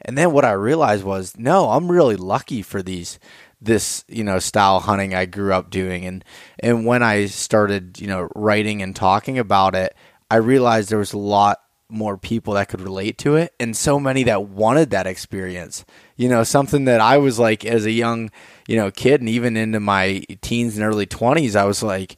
[0.00, 3.18] And then what I realized was, no, I'm really lucky for these
[3.60, 6.24] this, you know, style hunting I grew up doing and
[6.60, 9.94] and when I started, you know, writing and talking about it,
[10.30, 11.60] I realized there was a lot
[11.94, 15.84] more people that could relate to it and so many that wanted that experience.
[16.16, 18.30] You know, something that I was like as a young,
[18.66, 22.16] you know, kid and even into my teens and early 20s, I was like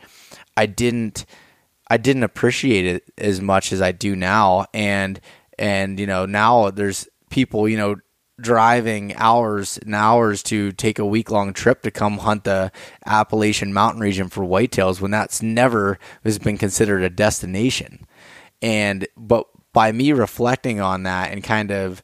[0.56, 1.26] I didn't
[1.88, 5.20] I didn't appreciate it as much as I do now and
[5.58, 7.96] and you know, now there's people, you know,
[8.40, 12.70] driving hours and hours to take a week long trip to come hunt the
[13.06, 18.06] Appalachian mountain region for whitetails when that's never has been considered a destination.
[18.60, 22.02] And but by me reflecting on that and kind of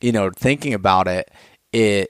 [0.00, 1.28] you know thinking about it
[1.72, 2.08] it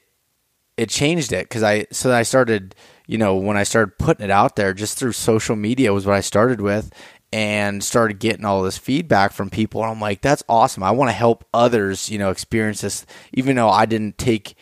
[0.76, 1.48] it changed it.
[1.48, 2.74] Cuz I so I started
[3.06, 6.16] you know when I started putting it out there just through social media was what
[6.16, 6.92] I started with
[7.32, 9.80] and started getting all this feedback from people.
[9.82, 10.82] And I'm like that's awesome.
[10.82, 13.06] I want to help others, you know, experience this.
[13.32, 14.54] Even though I didn't take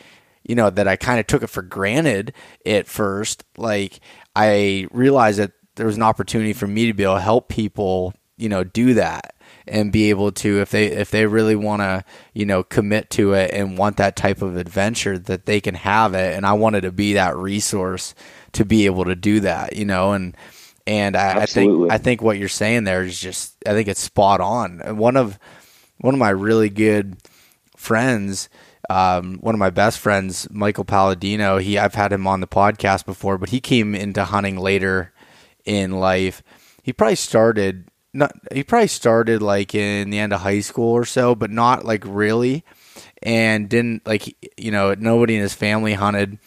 [0.47, 2.31] you know that I kind of took it for granted
[2.65, 3.99] at first like
[4.37, 8.13] I realized that there was an opportunity for me to be able to help people,
[8.37, 9.33] you know, do that
[9.67, 13.33] and be able to if they if they really want to you know commit to
[13.33, 16.35] it and want that type of adventure that they can have it.
[16.35, 18.13] And I wanted to be that resource
[18.53, 20.35] to be able to do that you know and
[20.85, 24.01] and I, I think I think what you're saying there is just I think it's
[24.01, 24.97] spot on.
[24.97, 25.39] One of
[25.99, 27.17] one of my really good
[27.77, 28.49] friends
[28.89, 33.05] um, one of my best friends, Michael Palladino, he I've had him on the podcast
[33.05, 35.13] before, but he came into hunting later
[35.65, 36.43] in life.
[36.81, 41.05] He probably started not he probably started like in the end of high school or
[41.05, 42.63] so, but not like really,
[43.21, 46.37] and didn't like you know nobody in his family hunted,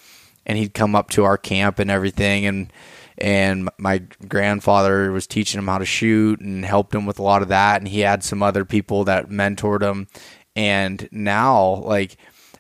[0.45, 2.73] and he'd come up to our camp and everything, and
[3.19, 3.99] and my
[4.29, 7.81] grandfather was teaching him how to shoot and helped him with a lot of that,
[7.81, 10.07] and he had some other people that mentored him,
[10.55, 12.17] and now like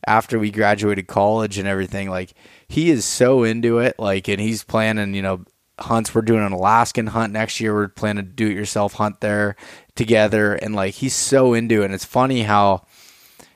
[0.07, 2.35] after we graduated college and everything, like
[2.69, 5.45] he is so into it, like, and he's planning, you know,
[5.79, 6.15] hunts.
[6.15, 7.75] We're doing an Alaskan hunt next year.
[7.75, 9.57] We're planning to do it yourself hunt there
[9.95, 10.55] together.
[10.55, 11.87] And like he's so into it.
[11.87, 12.87] And it's funny how,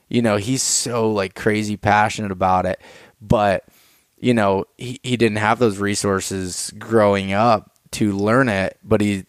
[0.09, 2.81] you know, he's so like crazy passionate about it.
[3.21, 3.65] But,
[4.19, 9.25] you know, he, he didn't have those resources growing up to learn it, but he,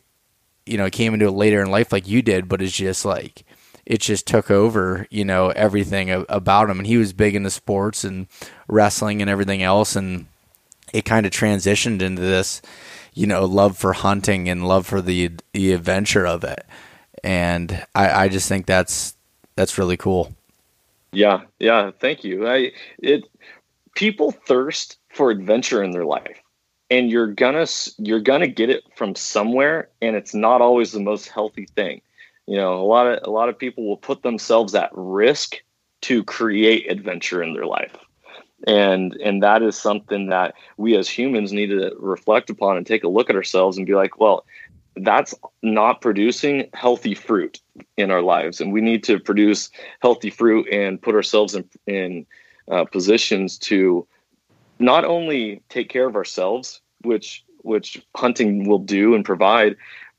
[0.65, 3.43] you know, came into it later in life like you did, but it's just like,
[3.85, 6.77] it just took over, you know, everything about him.
[6.77, 8.27] And he was big into sports and
[8.67, 9.95] wrestling and everything else.
[9.95, 10.27] And,
[10.93, 12.61] it kind of transitioned into this,
[13.13, 16.65] you know, love for hunting and love for the the adventure of it.
[17.23, 19.15] And I, I just think that's
[19.55, 20.33] that's really cool.
[21.11, 21.91] Yeah, yeah.
[21.99, 22.47] Thank you.
[22.47, 23.25] I it
[23.95, 26.41] people thirst for adventure in their life
[26.91, 27.65] and you're gonna
[27.97, 32.01] you're gonna get it from somewhere and it's not always the most healthy thing
[32.45, 35.61] you know a lot of a lot of people will put themselves at risk
[36.01, 37.95] to create adventure in their life
[38.67, 43.03] and and that is something that we as humans need to reflect upon and take
[43.03, 44.45] a look at ourselves and be like well
[44.97, 45.33] that's
[45.63, 47.61] not producing healthy fruit
[47.97, 49.69] in our lives and we need to produce
[50.01, 52.25] healthy fruit and put ourselves in, in
[52.69, 54.05] uh, positions to
[54.79, 59.75] not only take care of ourselves which which hunting will do and provide.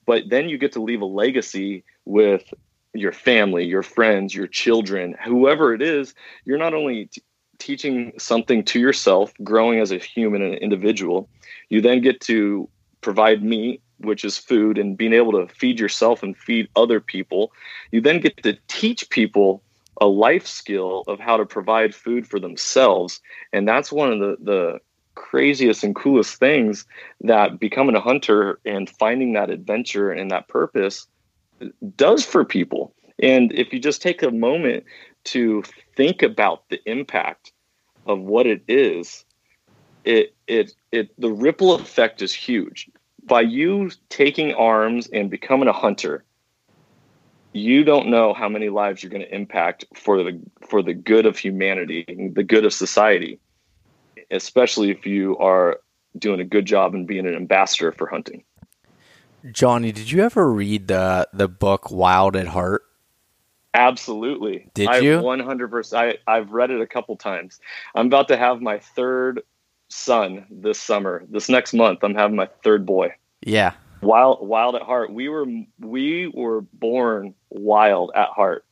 [0.07, 2.53] But then you get to leave a legacy with
[2.95, 6.15] your family, your friends, your children, whoever it is.
[6.45, 7.23] You're not only t-
[7.59, 11.29] teaching something to yourself, growing as a human and an individual,
[11.69, 12.69] you then get to
[13.01, 17.53] provide meat, which is food, and being able to feed yourself and feed other people.
[17.91, 19.63] You then get to teach people
[20.01, 23.21] a life skill of how to provide food for themselves.
[23.53, 24.79] And that's one of the, the
[25.15, 26.87] craziest and coolest things
[27.21, 31.07] that becoming a hunter and finding that adventure and that purpose
[31.97, 32.95] does for people.
[33.19, 34.85] And if you just take a moment
[35.25, 35.63] to
[35.95, 37.53] think about the impact
[38.07, 39.25] of what it is,
[40.05, 42.91] it it it the ripple effect is huge.
[43.25, 46.25] By you taking arms and becoming a hunter,
[47.53, 51.27] you don't know how many lives you're going to impact for the for the good
[51.27, 53.39] of humanity, the good of society,
[54.31, 55.81] especially if you are
[56.19, 58.43] doing a good job and being an ambassador for hunting.
[59.51, 62.83] Johnny, did you ever read the the book Wild at Heart?
[63.75, 64.69] Absolutely.
[64.75, 65.19] Did I, you?
[65.19, 65.95] 100%.
[65.97, 67.61] I, I've read it a couple times.
[67.95, 69.43] I'm about to have my third
[69.89, 71.25] son this summer.
[71.29, 73.15] This next month, I'm having my third boy.
[73.43, 73.73] Yeah.
[74.03, 75.13] Wild, wild at heart.
[75.13, 75.47] We were
[75.79, 78.65] we were born wild at heart.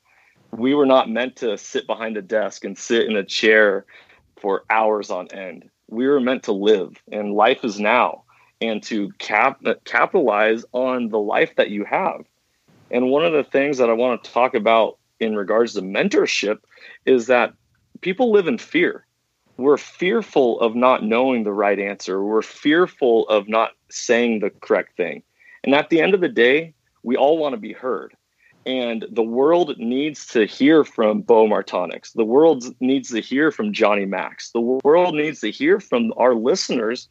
[0.51, 3.86] We were not meant to sit behind a desk and sit in a chair
[4.40, 5.70] for hours on end.
[5.88, 8.24] We were meant to live, and life is now,
[8.61, 12.24] and to cap capitalize on the life that you have.
[12.91, 16.59] And one of the things that I want to talk about in regards to mentorship
[17.07, 17.53] is that
[18.01, 19.07] people live in fear.
[19.57, 22.24] We're fearful of not knowing the right answer.
[22.24, 25.22] We're fearful of not saying the correct thing.
[25.64, 26.72] And at the end of the day,
[27.03, 28.14] we all want to be heard.
[28.66, 32.12] And the world needs to hear from Bo Martonix.
[32.12, 34.51] The world needs to hear from Johnny Max.
[34.51, 37.09] The world needs to hear from our listeners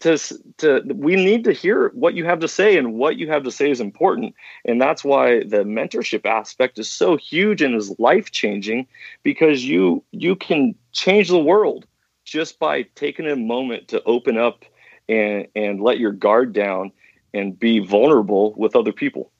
[0.00, 0.18] to
[0.58, 3.50] to we need to hear what you have to say and what you have to
[3.50, 4.34] say is important.
[4.64, 8.86] And that's why the mentorship aspect is so huge and is life changing
[9.22, 11.86] because you you can change the world
[12.24, 14.64] just by taking a moment to open up
[15.08, 16.92] and and let your guard down
[17.32, 19.30] and be vulnerable with other people.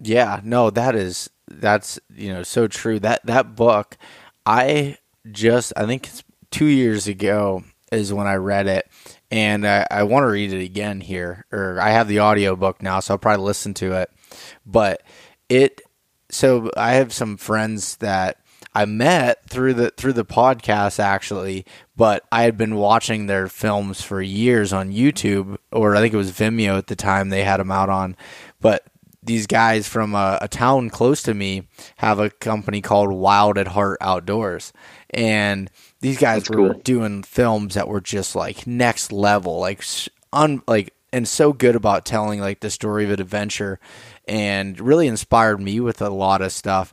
[0.00, 2.98] Yeah no that is that's you know so true.
[2.98, 3.96] That that book
[4.44, 4.96] i
[5.30, 7.64] just i think it's 2 years ago
[7.96, 8.88] is when i read it
[9.30, 12.82] and I, I want to read it again here, or I have the audio book
[12.82, 14.10] now, so I'll probably listen to it.
[14.64, 15.02] But
[15.48, 15.80] it,
[16.30, 18.38] so I have some friends that
[18.74, 21.64] I met through the through the podcast actually,
[21.96, 26.18] but I had been watching their films for years on YouTube, or I think it
[26.18, 28.16] was Vimeo at the time they had them out on.
[28.60, 28.86] But
[29.22, 31.66] these guys from a, a town close to me
[31.96, 34.72] have a company called Wild at Heart Outdoors,
[35.10, 35.70] and
[36.00, 36.80] these guys That's were cool.
[36.82, 39.82] doing films that were just like next level, like
[40.32, 43.78] un like and so good about telling like the story of an adventure,
[44.26, 46.92] and really inspired me with a lot of stuff.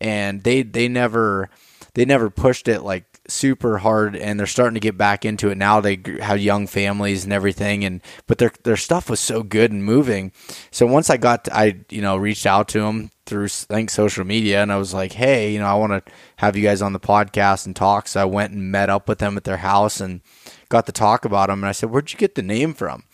[0.00, 1.50] And they they never
[1.94, 5.56] they never pushed it like super hard and they're starting to get back into it
[5.56, 9.70] now they have young families and everything and but their their stuff was so good
[9.70, 10.32] and moving
[10.72, 13.90] so once i got to, i you know reached out to them through I think
[13.90, 16.82] social media and i was like hey you know i want to have you guys
[16.82, 18.08] on the podcast and talk.
[18.08, 20.20] So i went and met up with them at their house and
[20.68, 23.04] got to talk about them and i said where'd you get the name from?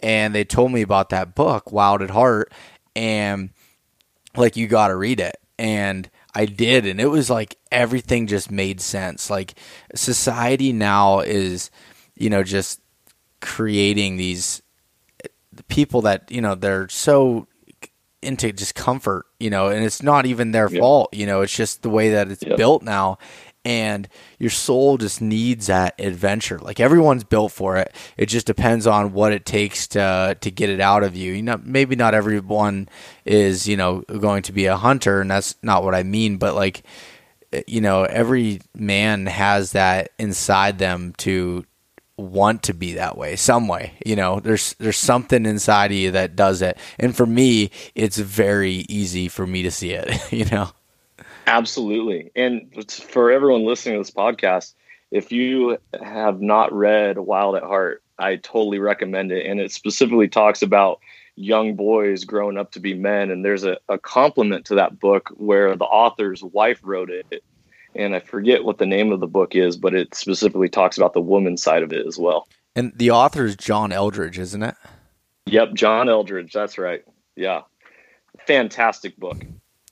[0.00, 2.52] And they told me about that book wild at heart
[2.94, 3.50] and
[4.36, 5.36] like you got to read it.
[5.58, 9.28] And I did, and it was like everything just made sense.
[9.28, 9.54] Like
[9.94, 11.70] society now is,
[12.14, 12.80] you know, just
[13.40, 14.62] creating these
[15.24, 15.28] eh,
[15.66, 17.47] people that you know they're so
[18.22, 20.80] into discomfort, you know, and it's not even their Yeah.
[20.80, 22.56] fault, you know, it's just the way that it's Yeah.
[22.56, 23.18] built now.
[23.64, 24.08] And
[24.38, 26.58] your soul just needs that adventure.
[26.58, 27.94] Like everyone's built for it.
[28.16, 31.32] It just depends on what it takes to to get it out of you.
[31.32, 32.88] You know, maybe not everyone
[33.26, 36.38] is, you know, going to be a hunter, and that's not what I mean.
[36.38, 36.82] But like,
[37.52, 41.64] eh, you know, every man has that inside them to
[42.18, 46.10] want to be that way some way you know there's there's something inside of you
[46.10, 50.44] that does it and for me it's very easy for me to see it you
[50.46, 50.70] know
[51.48, 52.30] Absolutely.
[52.36, 54.74] And for everyone listening to this podcast,
[55.10, 59.46] if you have not read Wild at Heart, I totally recommend it.
[59.46, 61.00] And it specifically talks about
[61.36, 63.30] young boys growing up to be men.
[63.30, 67.42] And there's a, a compliment to that book where the author's wife wrote it.
[67.98, 71.12] And I forget what the name of the book is, but it specifically talks about
[71.12, 72.48] the woman side of it as well.
[72.76, 74.74] and the author is john eldredge isn't it
[75.46, 76.52] Yep, John Eldredge.
[76.52, 77.02] That's right.
[77.34, 77.62] Yeah.
[78.46, 79.38] Fantastic book.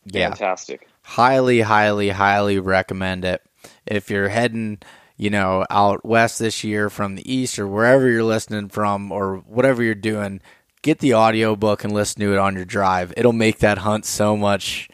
[0.05, 0.87] yeah Fantastic.
[1.03, 3.43] highly highly highly recommend it
[3.87, 4.79] if you're heading
[5.19, 9.39] you know, out west this year from the east or wherever you're listening from or
[9.47, 10.43] whatever you're doing,
[10.83, 13.15] get the audio book and listen to it on your drive.
[13.17, 14.91] It'll make that hunt so much,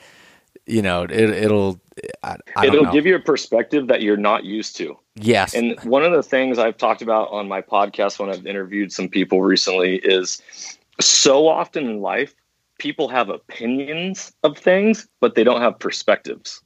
[0.64, 1.80] you know, it, will
[2.22, 2.92] I, I it'll know.
[2.92, 4.96] give you a perspective that you're not used to.
[5.14, 5.54] Yes.
[5.54, 9.08] And one of the things I've talked about on my podcast when I've interviewed some
[9.08, 10.40] people recently is
[11.00, 12.34] so often in life,
[12.78, 16.62] people have opinions of things, but they don't have perspectives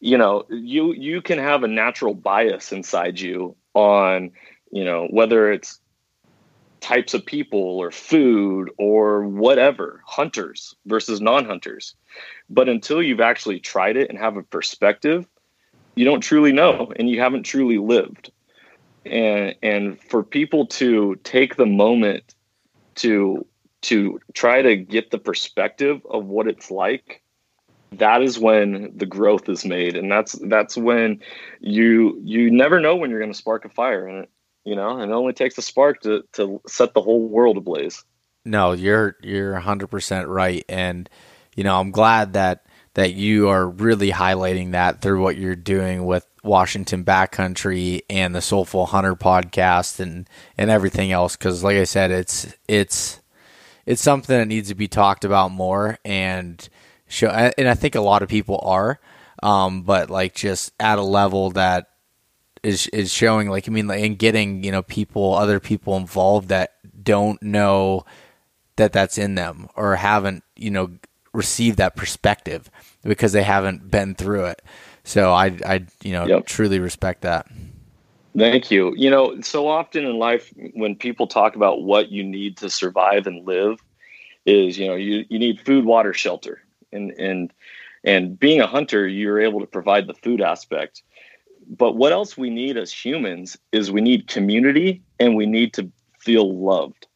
[0.00, 4.30] you know you you can have a natural bias inside you on
[4.70, 5.80] you know whether it's
[6.86, 11.96] types of people or food or whatever hunters versus non-hunters.
[12.48, 15.26] But until you've actually tried it and have a perspective
[15.96, 18.30] you don't truly know and you haven't truly lived.
[19.04, 22.34] And and for people to take the moment
[22.96, 23.44] to
[23.82, 27.22] to try to get the perspective of what it's like
[27.92, 29.96] that is when the growth is made.
[29.96, 31.20] And that's that's when
[31.60, 34.06] you you never know when you're going to spark a fire.
[34.06, 34.26] And
[34.66, 38.04] you know and it only takes a spark to to set the whole world ablaze.
[38.44, 40.64] No you're you're 100% right.
[40.68, 41.08] And
[41.54, 46.06] you know i'm glad that that you are really highlighting that through what you're doing
[46.06, 51.36] with Washington Backcountry and the Soulful Hunter podcast and and everything else.
[51.36, 53.20] Cuz like I said it's it's
[53.84, 56.68] it's something that needs to be talked about more and
[57.06, 58.98] show, and I think a lot of people are,
[59.42, 61.90] um, but like just at a level that
[62.66, 66.48] is is showing like I mean like and getting you know people other people involved
[66.48, 68.04] that don't know
[68.76, 70.90] that that's in them or haven't you know
[71.32, 72.70] received that perspective
[73.02, 74.62] because they haven't been through it.
[75.04, 76.46] So I I you know yep.
[76.46, 77.46] truly respect that.
[78.36, 78.92] Thank you.
[78.96, 83.26] You know, so often in life when people talk about what you need to survive
[83.26, 83.78] and live
[84.44, 86.60] is, you know, you, you need food, water, shelter
[86.92, 87.52] and and
[88.04, 91.02] and being a hunter you're able to provide the food aspect
[91.68, 95.90] but what else we need as humans is we need community and we need to
[96.18, 97.06] feel loved.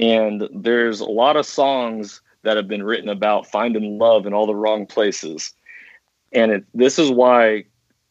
[0.00, 4.46] And there's a lot of songs that have been written about finding love in all
[4.46, 5.52] the wrong places.
[6.32, 7.64] And it, this is why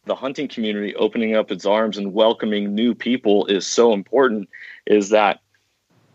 [0.05, 4.49] the hunting community opening up its arms and welcoming new people is so important
[4.85, 5.39] is that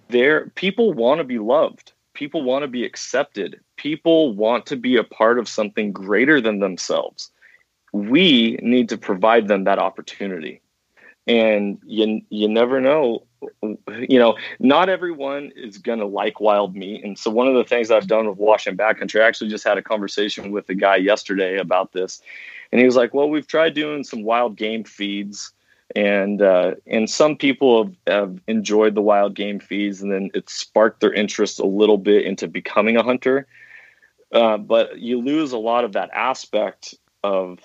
[0.08, 1.92] there people want to be loved.
[2.14, 3.60] People want to be accepted.
[3.76, 7.30] People want to be a part of something greater than themselves.
[7.92, 10.60] We need to provide them that opportunity.
[11.26, 13.24] And you, you never know,
[13.62, 17.04] you know, not everyone is going to like wild meat.
[17.04, 19.76] And so, one of the things I've done with Washington Backcountry, I actually just had
[19.76, 22.22] a conversation with a guy yesterday about this.
[22.72, 25.52] And he was like, Well, we've tried doing some wild game feeds
[25.96, 30.48] and uh, and some people have, have, enjoyed the wild game feeds and then it
[30.48, 33.46] sparked their interest a little bit into becoming a hunter
[34.32, 37.58] uh, but you lose a lot of that aspect of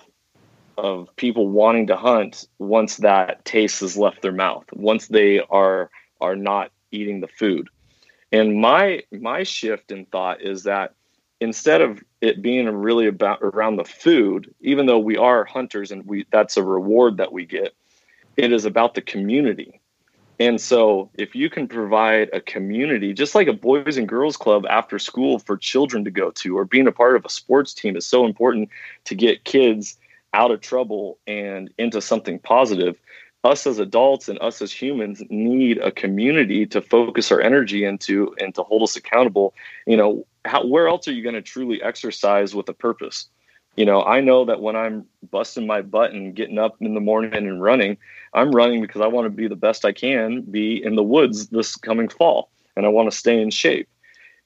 [0.76, 5.90] of people wanting to hunt once that taste has left their mouth once they are
[6.20, 7.68] are not eating the food.
[8.32, 10.94] And my my shift in thought is that
[11.40, 16.06] instead of it being really about around the food even though we are hunters and
[16.06, 17.74] we that's a reward that we get
[18.36, 19.80] it is about the community.
[20.40, 24.66] And so, if you can provide a community, just like a boys and girls club
[24.68, 27.96] after school for children to go to, or being a part of a sports team
[27.96, 28.68] is so important
[29.04, 29.96] to get kids
[30.34, 32.98] out of trouble and into something positive.
[33.44, 38.34] Us as adults and us as humans need a community to focus our energy into
[38.40, 39.54] and to hold us accountable.
[39.86, 43.26] You know, how, where else are you going to truly exercise with a purpose?
[43.76, 47.00] You know, I know that when I'm busting my butt and getting up in the
[47.00, 47.96] morning and running,
[48.32, 51.48] I'm running because I want to be the best I can be in the woods
[51.48, 53.88] this coming fall and I want to stay in shape.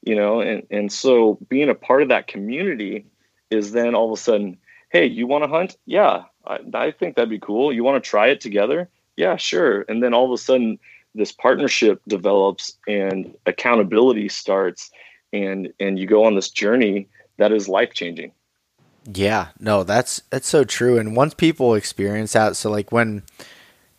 [0.02, 3.04] You know, and, and so being a part of that community
[3.50, 4.58] is then all of a sudden,
[4.90, 5.76] hey, you want to hunt?
[5.86, 7.72] Yeah, I, I think that'd be cool.
[7.72, 8.88] You want to try it together?
[9.16, 9.84] Yeah, sure.
[9.88, 10.78] And then all of a sudden,
[11.14, 14.90] this partnership develops and accountability starts,
[15.32, 17.08] and and you go on this journey
[17.38, 18.32] that is life changing.
[19.12, 20.98] Yeah, no, that's that's so true.
[20.98, 23.22] And once people experience that, so like when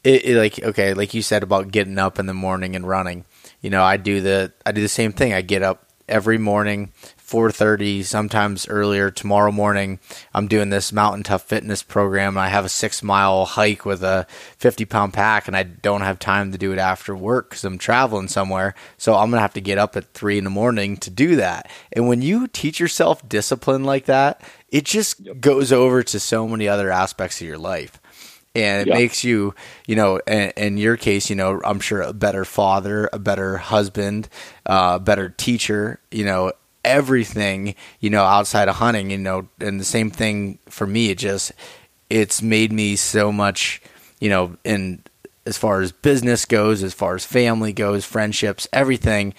[0.03, 3.25] it, it, like okay, like you said about getting up in the morning and running,
[3.61, 5.33] you know, I do the I do the same thing.
[5.33, 6.91] I get up every morning,
[7.29, 9.11] 4:30, sometimes earlier.
[9.11, 9.99] Tomorrow morning,
[10.33, 12.37] I'm doing this Mountain Tough Fitness program.
[12.37, 14.25] And I have a six mile hike with a
[14.57, 17.77] 50 pound pack, and I don't have time to do it after work because I'm
[17.77, 18.73] traveling somewhere.
[18.97, 21.69] So I'm gonna have to get up at three in the morning to do that.
[21.93, 25.39] And when you teach yourself discipline like that, it just yep.
[25.39, 27.99] goes over to so many other aspects of your life
[28.55, 29.53] and it makes you,
[29.87, 33.57] you know, in, in, your case, you know, I'm sure a better father, a better
[33.57, 34.27] husband,
[34.65, 36.51] uh, a better teacher, you know,
[36.85, 41.09] everything, you know, outside of hunting, you know, and the same thing for me.
[41.09, 41.51] It just,
[42.09, 43.81] it's made me so much
[44.19, 45.03] you know, in
[45.45, 49.33] as far as business goes, as far as family goes, friendships, everything.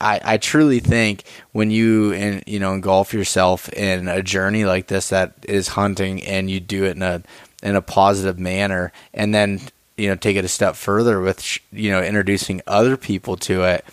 [0.00, 4.88] I, I truly think when you and you know engulf yourself in a journey like
[4.88, 7.22] this that is hunting and you do it in a
[7.62, 9.60] in a positive manner and then
[9.96, 13.84] you know take it a step further with you know introducing other people to it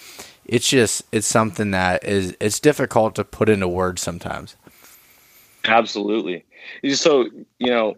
[0.45, 4.55] it's just it's something that is it's difficult to put into words sometimes.
[5.65, 6.45] Absolutely.
[6.93, 7.29] So
[7.59, 7.95] you know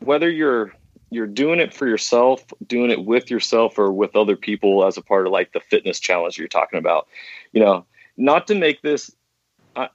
[0.00, 0.72] whether you're
[1.10, 5.02] you're doing it for yourself doing it with yourself or with other people as a
[5.02, 7.06] part of like the fitness challenge you're talking about
[7.52, 7.84] you know
[8.16, 9.14] not to make this
[9.76, 9.88] I,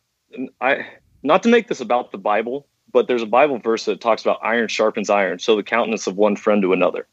[0.61, 0.87] I
[1.23, 4.39] not to make this about the bible but there's a bible verse that talks about
[4.41, 7.07] iron sharpens iron so the countenance of one friend to another.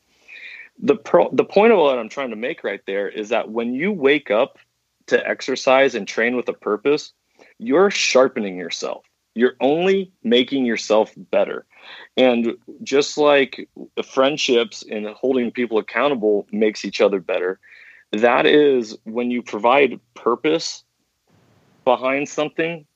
[0.79, 3.72] The pro, the point of what I'm trying to make right there is that when
[3.72, 4.59] you wake up
[5.07, 7.12] to exercise and train with a purpose,
[7.59, 9.04] you're sharpening yourself.
[9.34, 11.66] You're only making yourself better.
[12.16, 13.68] And just like
[14.04, 17.61] friendships and holding people accountable makes each other better,
[18.12, 20.84] that is when you provide purpose
[21.84, 22.86] behind something,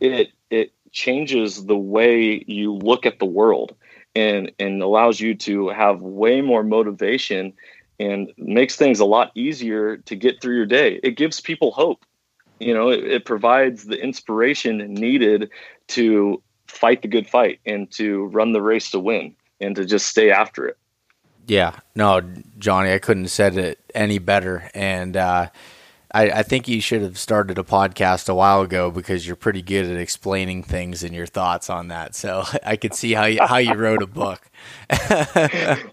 [0.00, 3.74] it it changes the way you look at the world
[4.14, 7.52] and and allows you to have way more motivation
[8.00, 10.98] and makes things a lot easier to get through your day.
[11.02, 12.04] It gives people hope.
[12.58, 15.50] You know, it, it provides the inspiration needed
[15.88, 20.06] to fight the good fight and to run the race to win and to just
[20.06, 20.78] stay after it.
[21.46, 22.22] Yeah, no,
[22.58, 24.70] Johnny, I couldn't have said it any better.
[24.72, 25.50] And uh,
[26.12, 29.62] I, I, think you should have started a podcast a while ago because you're pretty
[29.62, 32.14] good at explaining things and your thoughts on that.
[32.14, 34.42] So I could see how you, how you wrote a book.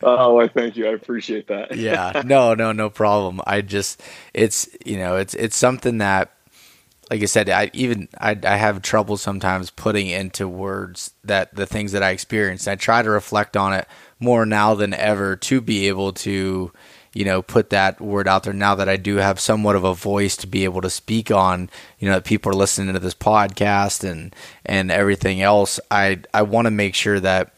[0.01, 0.87] oh, I thank you.
[0.87, 1.75] I appreciate that.
[1.75, 3.41] yeah, no, no, no problem.
[3.45, 4.01] I just,
[4.33, 6.31] it's, you know, it's, it's something that,
[7.09, 11.65] like I said, I even, I, I have trouble sometimes putting into words that the
[11.65, 12.67] things that I experienced.
[12.67, 13.87] I try to reflect on it
[14.19, 16.73] more now than ever to be able to,
[17.17, 19.95] you know, put that word out there now that I do have somewhat of a
[19.95, 23.15] voice to be able to speak on, you know, that people are listening to this
[23.15, 25.79] podcast and and everything else.
[25.89, 27.55] I I want to make sure that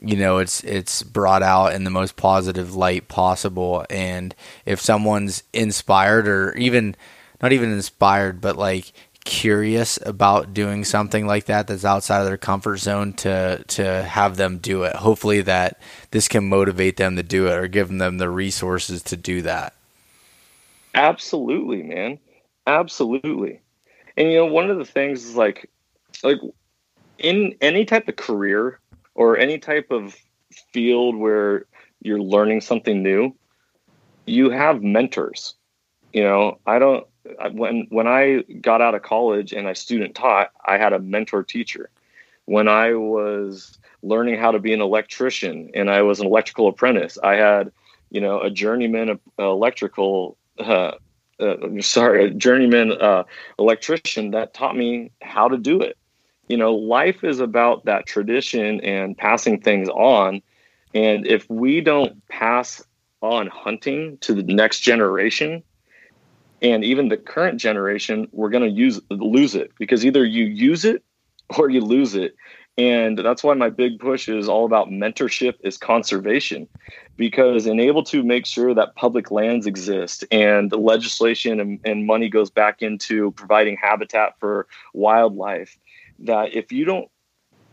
[0.00, 4.34] you know it's it's brought out in the most positive light possible and
[4.64, 6.96] if someone's inspired or even
[7.42, 8.92] not even inspired but like
[9.24, 14.36] curious about doing something like that that's outside of their comfort zone to to have
[14.36, 14.94] them do it.
[14.94, 19.16] Hopefully that this can motivate them to do it or give them the resources to
[19.16, 19.74] do that.
[20.94, 22.18] Absolutely, man.
[22.66, 23.60] Absolutely.
[24.16, 25.70] And you know, one of the things is like
[26.22, 26.38] like
[27.18, 28.78] in any type of career
[29.14, 30.16] or any type of
[30.72, 31.66] field where
[32.00, 33.34] you're learning something new,
[34.26, 35.54] you have mentors.
[36.12, 37.06] You know, I don't
[37.52, 41.42] when when I got out of college and I student taught, I had a mentor
[41.42, 41.90] teacher.
[42.46, 47.18] When I was learning how to be an electrician and I was an electrical apprentice,
[47.22, 47.72] I had
[48.10, 50.36] you know a journeyman electrical.
[50.58, 50.92] Uh,
[51.40, 53.24] uh, sorry, a journeyman uh,
[53.58, 55.98] electrician that taught me how to do it.
[56.48, 60.42] You know, life is about that tradition and passing things on.
[60.94, 62.84] And if we don't pass
[63.20, 65.64] on hunting to the next generation,
[66.64, 70.84] and even the current generation we're going to use lose it because either you use
[70.84, 71.04] it
[71.58, 72.34] or you lose it.
[72.76, 76.66] And that's why my big push is all about mentorship is conservation
[77.16, 82.28] because enable to make sure that public lands exist and the legislation and, and money
[82.28, 85.78] goes back into providing habitat for wildlife
[86.18, 87.08] that if you don't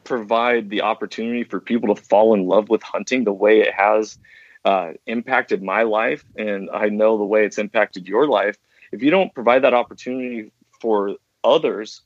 [0.03, 4.19] provide the opportunity for people to fall in love with hunting the way it has
[4.65, 8.57] uh, impacted my life and i know the way it's impacted your life
[8.91, 12.01] if you don't provide that opportunity for others,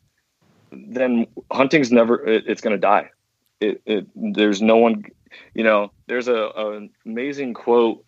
[0.72, 3.10] then hunting's never it, it's going to die.
[3.62, 5.06] It, it, there's no one,
[5.54, 5.92] you know.
[6.08, 8.06] There's a an amazing quote.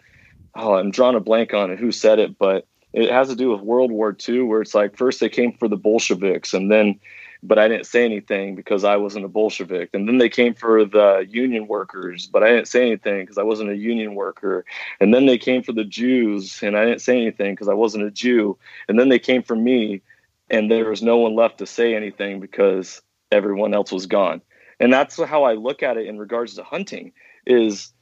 [0.56, 1.80] Oh, I'm drawing a blank on it.
[1.80, 2.38] Who said it?
[2.38, 5.54] But it has to do with World War II, where it's like first they came
[5.54, 7.00] for the Bolsheviks, and then
[7.44, 9.90] but I didn't say anything because I wasn't a Bolshevik.
[9.94, 13.44] And then they came for the union workers, but I didn't say anything because I
[13.44, 14.66] wasn't a union worker.
[15.00, 18.06] And then they came for the Jews, and I didn't say anything because I wasn't
[18.06, 18.58] a Jew.
[18.88, 20.02] And then they came for me,
[20.50, 24.42] and there was no one left to say anything because everyone else was gone.
[24.80, 27.12] And that's how I look at it in regards to hunting
[27.46, 27.94] is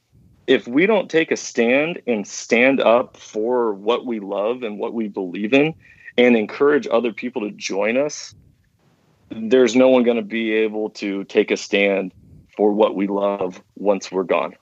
[0.48, 4.94] if we don't take a stand and stand up for what we love and what
[4.94, 5.74] we believe in
[6.18, 8.36] and encourage other people to join us
[9.30, 12.14] there's no one going to be able to take a stand
[12.56, 14.56] for what we love once we're gone.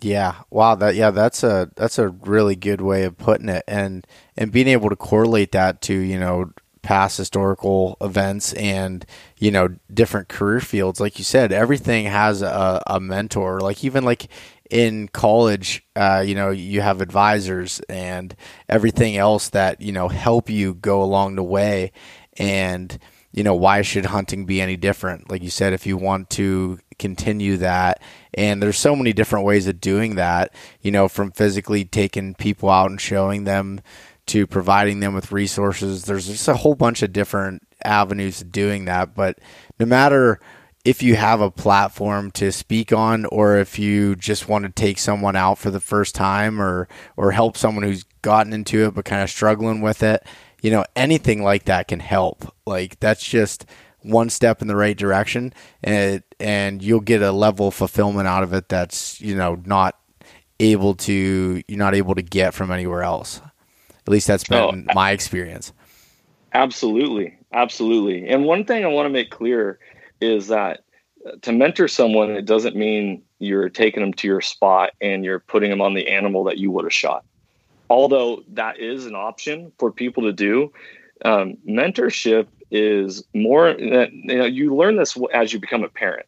[0.00, 0.34] Yeah.
[0.50, 0.74] Wow.
[0.74, 1.10] That yeah.
[1.10, 4.04] That's a that's a really good way of putting it, and
[4.36, 6.50] and being able to correlate that to you know
[6.82, 9.06] past historical events and
[9.38, 14.04] you know different career fields like you said everything has a, a mentor like even
[14.04, 14.26] like
[14.68, 18.34] in college uh, you know you have advisors and
[18.68, 21.92] everything else that you know help you go along the way
[22.36, 22.98] and
[23.32, 26.78] you know why should hunting be any different like you said if you want to
[26.98, 28.00] continue that
[28.34, 32.68] and there's so many different ways of doing that you know from physically taking people
[32.68, 33.80] out and showing them
[34.26, 36.04] to providing them with resources.
[36.04, 39.14] There's just a whole bunch of different avenues of doing that.
[39.14, 39.38] But
[39.78, 40.40] no matter
[40.84, 44.98] if you have a platform to speak on or if you just want to take
[44.98, 49.04] someone out for the first time or or help someone who's gotten into it but
[49.04, 50.24] kind of struggling with it,
[50.62, 52.54] you know, anything like that can help.
[52.66, 53.66] Like that's just
[54.00, 55.52] one step in the right direction
[55.84, 59.98] and and you'll get a level of fulfillment out of it that's, you know, not
[60.60, 63.40] able to you're not able to get from anywhere else.
[64.06, 65.72] At least that's been oh, my experience.
[66.54, 67.36] Absolutely.
[67.52, 68.28] Absolutely.
[68.28, 69.78] And one thing I want to make clear
[70.20, 70.84] is that
[71.26, 75.40] uh, to mentor someone, it doesn't mean you're taking them to your spot and you're
[75.40, 77.24] putting them on the animal that you would have shot.
[77.92, 80.72] Although that is an option for people to do,
[81.26, 86.24] um, mentorship is more that you know you learn this as you become a parent.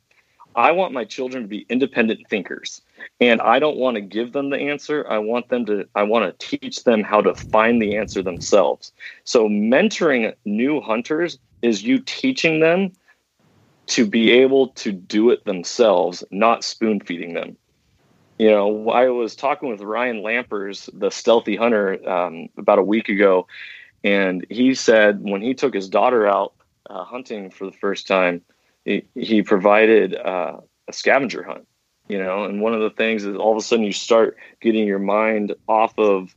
[0.54, 2.82] I want my children to be independent thinkers
[3.18, 5.06] and I don't want to give them the answer.
[5.08, 8.92] I want them to I want to teach them how to find the answer themselves.
[9.24, 12.92] So mentoring new hunters is you teaching them
[13.86, 17.56] to be able to do it themselves, not spoon feeding them.
[18.38, 23.08] You know, I was talking with Ryan Lampers, the stealthy hunter, um, about a week
[23.08, 23.46] ago,
[24.02, 26.52] and he said when he took his daughter out
[26.90, 28.42] uh, hunting for the first time,
[28.84, 30.58] he, he provided uh,
[30.88, 31.66] a scavenger hunt
[32.08, 34.86] you know and one of the things is all of a sudden you start getting
[34.86, 36.34] your mind off of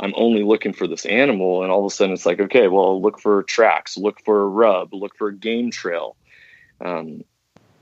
[0.00, 3.00] i'm only looking for this animal and all of a sudden it's like okay well
[3.00, 6.16] look for tracks look for a rub look for a game trail.
[6.80, 7.24] Um,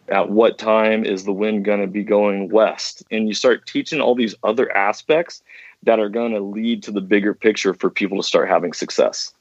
[0.08, 4.00] at what time is the wind going to be going west and you start teaching
[4.00, 5.42] all these other aspects
[5.82, 9.32] that are going to lead to the bigger picture for people to start having success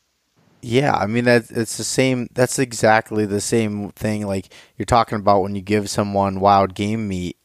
[0.68, 2.28] yeah, I mean that it's the same.
[2.34, 4.26] That's exactly the same thing.
[4.26, 7.38] Like you're talking about when you give someone wild game meat,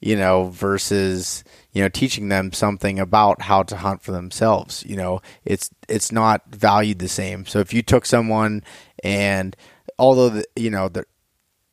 [0.00, 4.84] you know, versus you know teaching them something about how to hunt for themselves.
[4.88, 7.46] You know, it's it's not valued the same.
[7.46, 8.64] So if you took someone
[9.04, 9.54] and
[9.96, 11.04] although the, you know the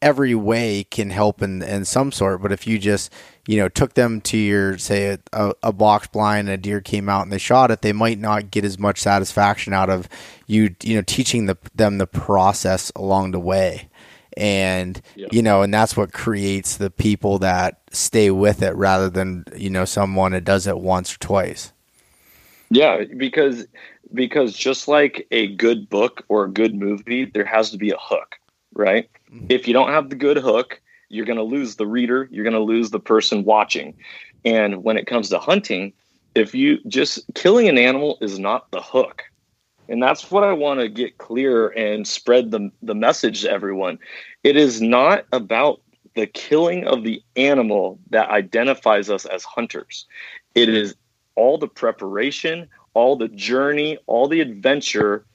[0.02, 3.12] every way can help in in some sort, but if you just
[3.47, 7.10] you know, took them to your say a, a box blind and a deer came
[7.10, 10.08] out and they shot it, they might not get as much satisfaction out of
[10.45, 13.89] you, you know, teaching the, them the process along the way.
[14.38, 19.43] And you know, and that's what creates the people that stay with it rather than
[19.54, 21.74] you know someone that does it once or twice.
[22.70, 23.68] Yeah, because
[24.14, 27.97] because just like a good book or a good movie, there has to be a
[27.99, 28.38] hook,
[28.74, 29.10] right?
[29.32, 29.48] Mm-hmm.
[29.50, 32.54] If you don't have the good hook, you're going to lose the reader, you're going
[32.54, 33.94] to lose the person watching.
[34.46, 35.94] And when it comes to hunting,
[36.36, 39.24] if you just killing an animal is not the hook.
[39.90, 44.00] And that's what I want to get clear and spread the, the message to everyone.
[44.44, 45.82] It is not about
[46.16, 50.06] the killing of the animal that identifies us as hunters.
[50.56, 50.96] It is
[51.36, 55.26] all the preparation, all the journey, all the adventure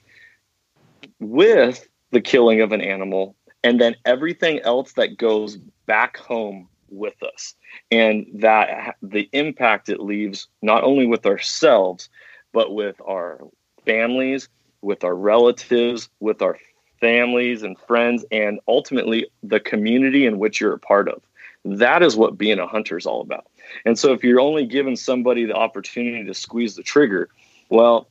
[1.19, 7.21] with the killing of an animal and then everything else that goes back home with
[7.21, 7.53] us.
[7.91, 12.09] And that the impact it leaves not only with ourselves
[12.53, 13.41] but with our
[13.85, 14.49] families
[14.81, 16.57] with our relatives with our
[16.99, 21.21] families and friends and ultimately the community in which you're a part of.
[21.65, 23.47] That is what being a hunter is all about.
[23.85, 27.29] And so if you're only giving somebody the opportunity to squeeze the trigger
[27.69, 28.07] well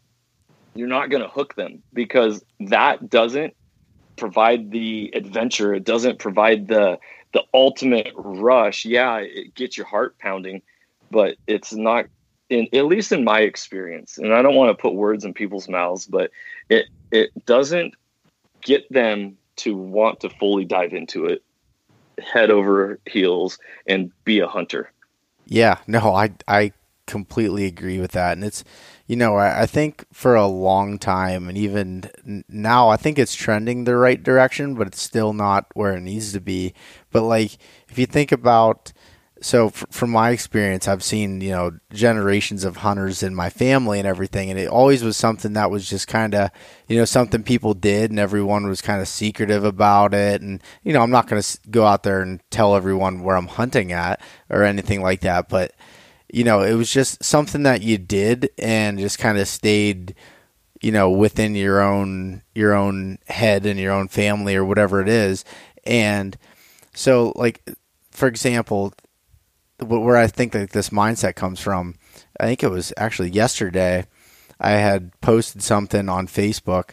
[0.74, 3.54] you're not going to hook them because that doesn't
[4.16, 5.74] provide the adventure.
[5.74, 6.98] It doesn't provide the
[7.32, 8.84] the ultimate rush.
[8.84, 10.62] Yeah, it gets your heart pounding,
[11.10, 12.06] but it's not
[12.48, 14.18] in at least in my experience.
[14.18, 16.30] And I don't want to put words in people's mouths, but
[16.68, 17.94] it it doesn't
[18.62, 21.42] get them to want to fully dive into it
[22.18, 24.90] head over heels and be a hunter.
[25.46, 26.72] Yeah, no, I I
[27.06, 28.32] completely agree with that.
[28.32, 28.64] And it's
[29.06, 32.10] you know, I, I, think for a long time, and even
[32.48, 36.32] now, I think it's trending the right direction, but it's still not where it needs
[36.32, 36.74] to be.
[37.12, 37.56] But like,
[37.88, 38.92] if you think about,
[39.40, 44.00] so f- from my experience, I've seen you know generations of hunters in my family
[44.00, 46.50] and everything, and it always was something that was just kind of
[46.88, 50.42] you know something people did, and everyone was kind of secretive about it.
[50.42, 53.46] And you know, I'm not going to go out there and tell everyone where I'm
[53.46, 55.72] hunting at or anything like that, but
[56.32, 60.14] you know, it was just something that you did and just kind of stayed,
[60.80, 65.08] you know, within your own your own head and your own family or whatever it
[65.08, 65.44] is.
[65.84, 66.36] And
[66.94, 67.62] so like
[68.10, 68.94] for example,
[69.78, 71.96] where I think that this mindset comes from,
[72.40, 74.06] I think it was actually yesterday
[74.58, 76.90] I had posted something on Facebook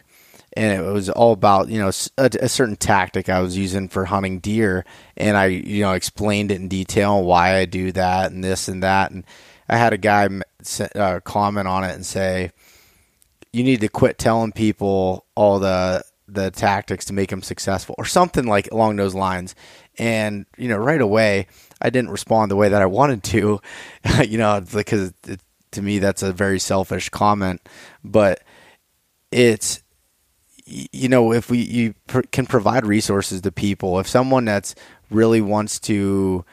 [0.56, 4.04] and it was all about you know a, a, certain tactic I was using for
[4.04, 4.84] hunting deer,
[5.16, 8.82] and I you know explained it in detail why I do that and this and
[8.82, 9.24] that, and
[9.68, 10.28] I had a guy
[10.94, 12.52] uh, comment on it and say,
[13.52, 18.04] "You need to quit telling people all the the tactics to make them successful," or
[18.04, 19.54] something like along those lines.
[19.98, 21.46] And you know, right away,
[21.80, 23.60] I didn't respond the way that I wanted to,
[24.26, 25.12] you know, because
[25.72, 27.60] to me that's a very selfish comment,
[28.04, 28.42] but
[29.30, 29.83] it's
[30.66, 34.74] you know if we you pr- can provide resources to people if someone that's
[35.10, 36.44] really wants to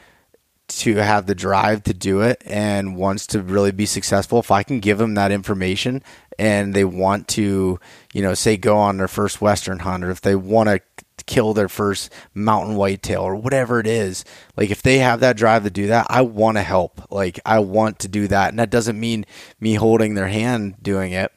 [0.68, 4.62] to have the drive to do it and wants to really be successful if i
[4.62, 6.02] can give them that information
[6.38, 7.78] and they want to
[8.12, 10.80] you know say go on their first western hunt or if they want to
[11.26, 14.24] kill their first mountain whitetail or whatever it is
[14.56, 17.00] like if they have that drive to do that i want to help.
[17.10, 18.50] Like i want to do that.
[18.50, 19.24] And that doesn't mean
[19.60, 21.32] me holding their hand doing it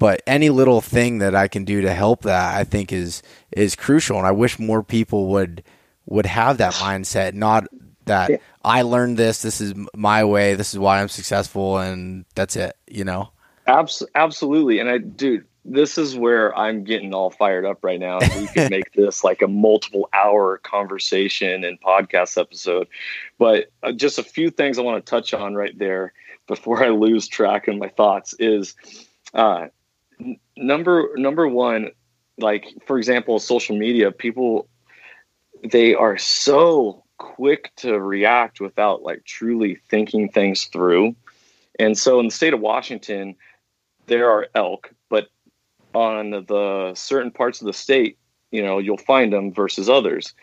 [0.00, 3.22] but any little thing that I can do to help that, I think is
[3.52, 4.16] is crucial.
[4.16, 5.62] And I wish more people would
[6.06, 7.68] would have that mindset, not
[8.06, 8.36] that yeah.
[8.64, 12.76] I learned this, this is my way, this is why I'm successful, and that's it.
[12.88, 13.30] You know.
[13.66, 18.20] Abs- absolutely, and I, dude, this is where I'm getting all fired up right now.
[18.20, 22.88] We could make this like a multiple hour conversation and podcast episode.
[23.38, 26.14] But uh, just a few things I want to touch on right there
[26.46, 28.74] before I lose track of my thoughts is
[29.34, 29.66] uh,
[30.56, 31.90] number number one,
[32.38, 34.68] like for example, social media, people
[35.62, 41.14] they are so quick to react without like truly thinking things through.
[41.78, 43.36] And so in the state of Washington,
[44.06, 45.28] there are elk, but
[45.94, 48.18] on the certain parts of the state,
[48.50, 50.34] you know, you'll find them versus others.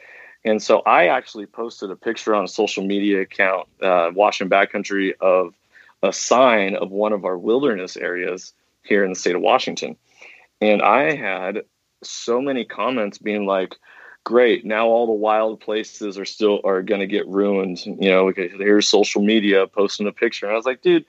[0.45, 5.13] And so I actually posted a picture on a social media account, uh, Washington Backcountry,
[5.19, 5.53] of
[6.03, 8.53] a sign of one of our wilderness areas
[8.87, 9.95] here in the state of Washington.
[10.61, 11.63] And I had
[12.03, 13.75] so many comments being like,
[14.23, 17.85] great, now all the wild places are still are going to get ruined.
[17.85, 20.45] You know, okay, here's social media posting a picture.
[20.45, 21.05] And I was like, dude,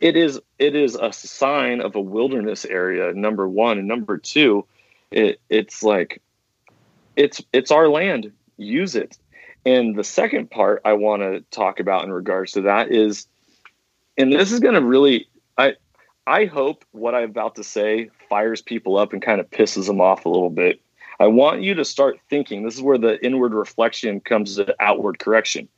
[0.00, 4.64] it is it is a sign of a wilderness area number 1 and number 2
[5.10, 6.22] it it's like
[7.16, 9.18] it's it's our land use it
[9.66, 13.26] and the second part i want to talk about in regards to that is
[14.16, 15.28] and this is going to really
[15.58, 15.74] i
[16.30, 20.00] I hope what I'm about to say fires people up and kind of pisses them
[20.00, 20.80] off a little bit.
[21.18, 22.62] I want you to start thinking.
[22.62, 25.68] This is where the inward reflection comes to outward correction.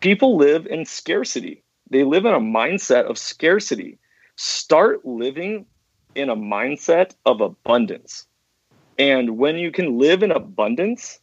[0.00, 3.98] People live in scarcity, they live in a mindset of scarcity.
[4.36, 5.66] Start living
[6.14, 8.24] in a mindset of abundance.
[9.00, 11.18] And when you can live in abundance,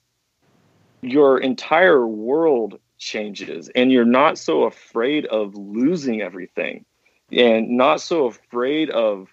[1.02, 6.84] your entire world changes and you're not so afraid of losing everything
[7.32, 9.28] and not so afraid of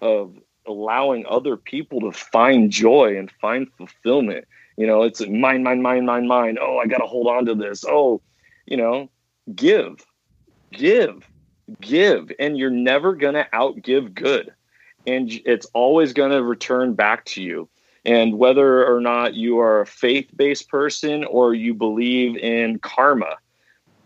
[0.00, 0.36] of
[0.66, 4.46] allowing other people to find joy and find fulfillment.
[4.76, 6.58] You know, it's mine, mine, mine, mine, mine.
[6.60, 7.84] Oh, I got to hold on to this.
[7.88, 8.20] Oh,
[8.66, 9.08] you know,
[9.54, 10.04] give,
[10.72, 11.26] give,
[11.80, 12.30] give.
[12.38, 14.52] And you're never going to outgive good.
[15.06, 17.68] And it's always going to return back to you.
[18.04, 23.36] And whether or not you are a faith based person or you believe in karma,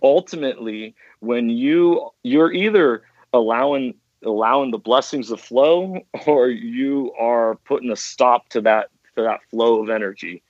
[0.02, 3.02] ultimately, when you, you're either
[3.32, 9.22] allowing allowing the blessings to flow or you are putting a stop to that to
[9.22, 10.42] that flow of energy.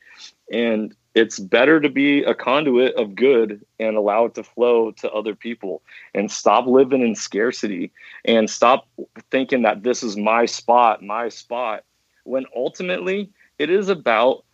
[0.52, 5.10] And it's better to be a conduit of good and allow it to flow to
[5.10, 5.82] other people.
[6.14, 7.90] And stop living in scarcity.
[8.24, 8.86] And stop
[9.30, 11.84] thinking that this is my spot my spot.
[12.24, 14.44] When ultimately it is about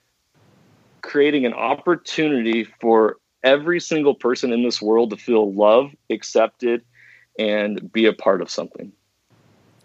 [1.03, 6.83] creating an opportunity for every single person in this world to feel loved accepted
[7.39, 8.93] and be a part of something.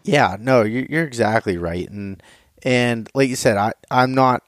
[0.04, 2.22] Yeah, no, you're, exactly right, and
[2.64, 4.44] and like you said, I I'm not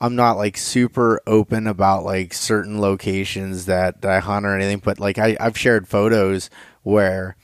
[0.00, 4.80] I'm not like super open about like certain locations that, that I hunt or anything,
[4.84, 6.50] but like I I've shared photos
[6.82, 7.36] where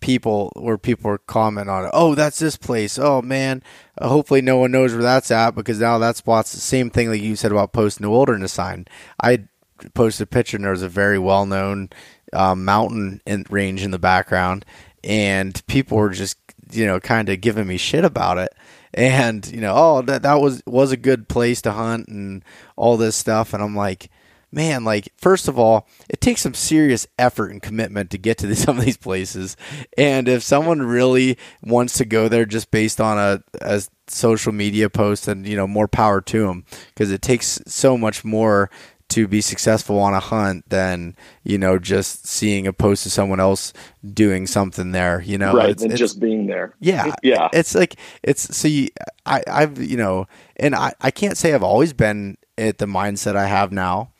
[0.00, 1.90] people where people are comment on it.
[1.94, 2.98] Oh, that's this place.
[2.98, 3.62] Oh man,
[3.98, 7.08] uh, hopefully no one knows where that's at because now that spot's the same thing
[7.08, 8.86] like you said about posting the wilderness sign.
[9.22, 9.48] I
[9.94, 11.90] posted a picture and there was a very well known
[12.34, 14.64] uh, mountain in, range in the background,
[15.02, 16.38] and people were just
[16.72, 18.54] you know kind of giving me shit about it,
[18.92, 22.44] and you know oh that that was was a good place to hunt and
[22.76, 24.10] all this stuff, and I'm like,
[24.54, 28.46] man, like first of all, it takes some serious effort and commitment to get to
[28.48, 29.56] the, some of these places.
[29.98, 34.88] And if someone really wants to go there just based on a, a social media
[34.88, 38.70] post, then you know more power to them because it takes so much more
[39.14, 43.38] to be successful on a hunt than you know just seeing a post of someone
[43.38, 43.72] else
[44.12, 45.54] doing something there you know?
[45.54, 46.74] Right it's, it's, just being there.
[46.80, 47.14] Yeah.
[47.22, 47.48] Yeah.
[47.52, 47.94] It's like
[48.24, 48.90] it's see
[49.24, 53.36] i i've you know and i i can't say i've always been at the mindset
[53.36, 54.10] i have now.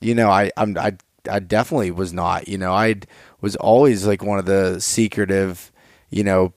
[0.00, 0.96] You know i i'm i
[1.28, 2.72] i definitely was not you know?
[2.72, 3.00] I
[3.40, 5.72] was always like one of the secretive
[6.10, 6.54] you know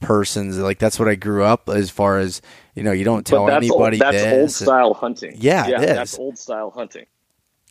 [0.00, 2.40] persons like that's what i grew up as far as
[2.78, 4.00] you know, you don't tell anybody.
[4.00, 4.32] Old, that's this.
[4.32, 5.34] old style hunting.
[5.36, 7.06] Yeah, yeah, that's old style hunting.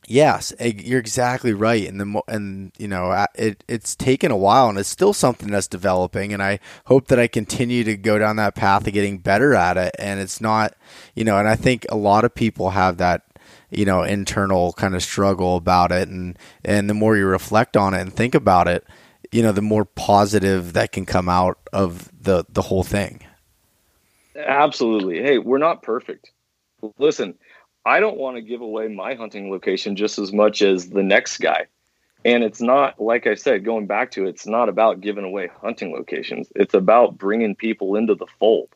[0.05, 4.77] Yes, you're exactly right, and the and you know it it's taken a while, and
[4.77, 8.53] it's still something that's developing, and I hope that I continue to go down that
[8.53, 9.95] path of getting better at it.
[9.97, 10.75] And it's not,
[11.15, 13.23] you know, and I think a lot of people have that,
[13.69, 17.93] you know, internal kind of struggle about it, and and the more you reflect on
[17.93, 18.85] it and think about it,
[19.31, 23.23] you know, the more positive that can come out of the the whole thing.
[24.35, 25.21] Absolutely.
[25.21, 26.31] Hey, we're not perfect.
[26.97, 27.33] Listen,
[27.85, 31.37] I don't want to give away my hunting location just as much as the next
[31.37, 31.67] guy.
[32.25, 35.49] And it's not, like I said, going back to it, it's not about giving away
[35.61, 36.51] hunting locations.
[36.55, 38.69] It's about bringing people into the fold.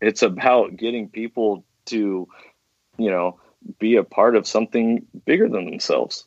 [0.00, 2.26] It's about getting people to,
[2.96, 3.38] you know,
[3.78, 6.24] be a part of something bigger than themselves.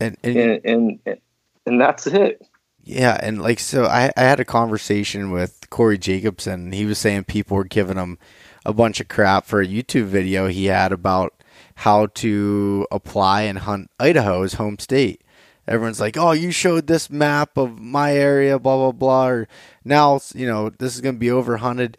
[0.00, 1.20] And, and, and, and,
[1.66, 2.46] and that's it.
[2.84, 6.72] Yeah, and like so, I, I had a conversation with Corey Jacobsen.
[6.72, 8.18] He was saying people were giving him
[8.66, 11.32] a bunch of crap for a YouTube video he had about
[11.76, 15.22] how to apply and hunt Idaho, his home state.
[15.68, 19.48] Everyone's like, "Oh, you showed this map of my area, blah blah blah." Or
[19.84, 21.94] now, you know, this is going to be overhunted.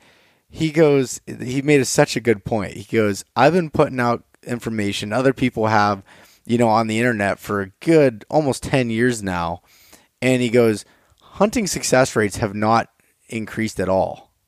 [0.49, 2.73] He goes, he made a, such a good point.
[2.73, 6.03] He goes, "I've been putting out information other people have,
[6.45, 9.61] you know, on the internet for a good almost ten years now."
[10.23, 10.85] And he goes,
[11.21, 12.87] hunting success rates have not
[13.27, 14.31] increased at all.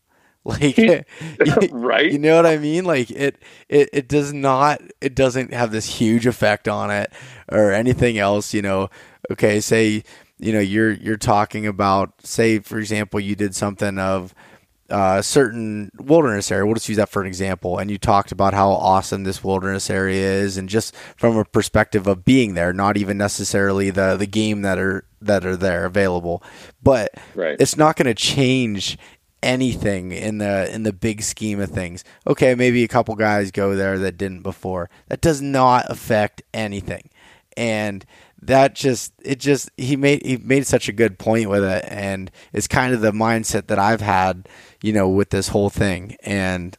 [0.47, 0.77] Like,
[1.71, 2.11] right?
[2.11, 2.85] You know what I mean?
[2.85, 7.11] Like it, it, it does not, it doesn't have this huge effect on it
[7.51, 8.53] or anything else.
[8.53, 8.89] You know,
[9.31, 10.03] okay, say,
[10.37, 14.35] you know, you're you're talking about, say, for example, you did something of
[14.91, 16.65] uh, a certain wilderness area.
[16.65, 17.79] We'll just use that for an example.
[17.79, 22.05] And you talked about how awesome this wilderness area is, and just from a perspective
[22.05, 26.43] of being there, not even necessarily the the game that are that are there available.
[26.81, 27.57] But right.
[27.59, 28.97] it's not going to change
[29.43, 32.03] anything in the in the big scheme of things.
[32.27, 34.89] Okay, maybe a couple guys go there that didn't before.
[35.07, 37.09] That does not affect anything.
[37.55, 38.05] And
[38.41, 42.29] that just it just he made he made such a good point with it and
[42.53, 44.49] it's kind of the mindset that I've had,
[44.81, 46.77] you know, with this whole thing and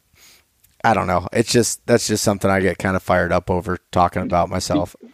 [0.83, 1.27] I don't know.
[1.33, 4.95] It's just that's just something I get kind of fired up over talking about myself.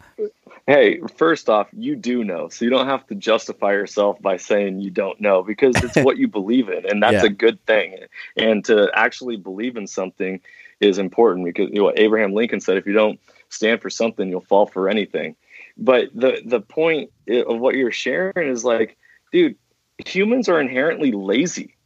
[0.66, 2.48] Hey, first off, you do know.
[2.48, 6.16] So you don't have to justify yourself by saying you don't know because it's what
[6.16, 7.26] you believe in and that's yeah.
[7.26, 7.98] a good thing.
[8.36, 10.40] And to actually believe in something
[10.80, 14.40] is important because you know Abraham Lincoln said if you don't stand for something, you'll
[14.40, 15.36] fall for anything.
[15.76, 18.96] But the the point of what you're sharing is like,
[19.32, 19.56] dude,
[20.04, 21.76] humans are inherently lazy.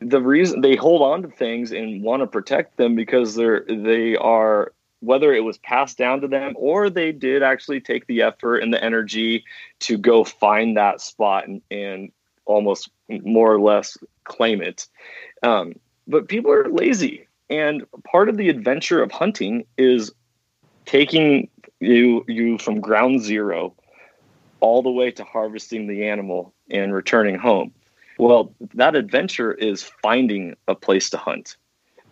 [0.00, 4.16] The reason they hold on to things and want to protect them because they're they
[4.16, 8.58] are whether it was passed down to them or they did actually take the effort
[8.58, 9.44] and the energy
[9.80, 12.12] to go find that spot and, and
[12.44, 14.86] almost more or less claim it.
[15.42, 15.74] Um,
[16.06, 17.26] but people are lazy.
[17.48, 20.12] And part of the adventure of hunting is
[20.86, 21.48] taking
[21.80, 23.74] you you from ground zero
[24.60, 27.72] all the way to harvesting the animal and returning home.
[28.18, 31.56] Well, that adventure is finding a place to hunt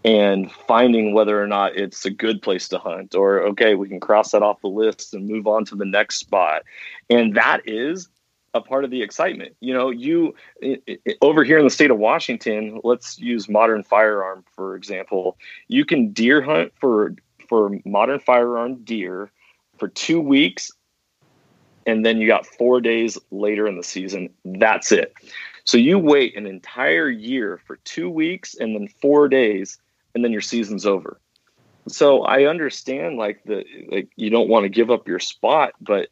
[0.05, 4.01] and finding whether or not it's a good place to hunt or okay we can
[4.01, 6.63] cross that off the list and move on to the next spot.
[7.11, 8.09] And that is
[8.55, 9.57] a part of the excitement.
[9.61, 13.83] You know you it, it, over here in the state of washington let's use modern
[13.83, 15.37] firearm for example.
[15.67, 17.15] You can deer hunt for
[17.49, 19.31] for modern firearm deer
[19.79, 20.71] for two weeks
[21.87, 24.29] and then you got four days later in the season.
[24.45, 25.15] That's it.
[25.65, 29.79] So you wait an entire year for two weeks and then four days
[30.15, 31.21] and then your season's over.
[31.89, 36.09] So I understand like the like you don't want to give up your spot, but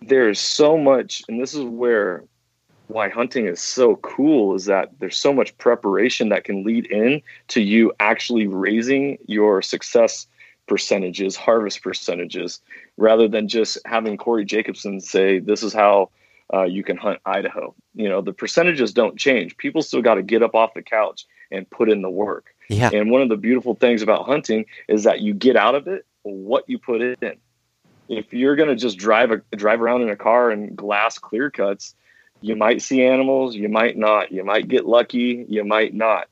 [0.00, 2.24] there's so much and this is where
[2.86, 7.20] why hunting is so cool is that there's so much preparation that can lead in
[7.48, 10.26] to you actually raising your success
[10.68, 12.60] percentages, harvest percentages,
[12.96, 16.10] rather than just having Corey Jacobsen say, this is how
[16.52, 17.74] uh, you can hunt Idaho.
[17.94, 19.56] You know, the percentages don't change.
[19.56, 22.54] People still got to get up off the couch and put in the work.
[22.68, 22.90] Yeah.
[22.92, 26.06] And one of the beautiful things about hunting is that you get out of it
[26.22, 27.16] what you put in.
[28.08, 31.50] if you're going to just drive a drive around in a car and glass clear
[31.50, 31.94] cuts,
[32.40, 34.32] you might see animals, you might not.
[34.32, 36.28] You might get lucky, you might not.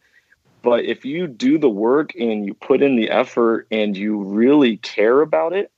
[0.63, 4.79] But if you do the work and you put in the effort and you really
[4.79, 5.71] care about it,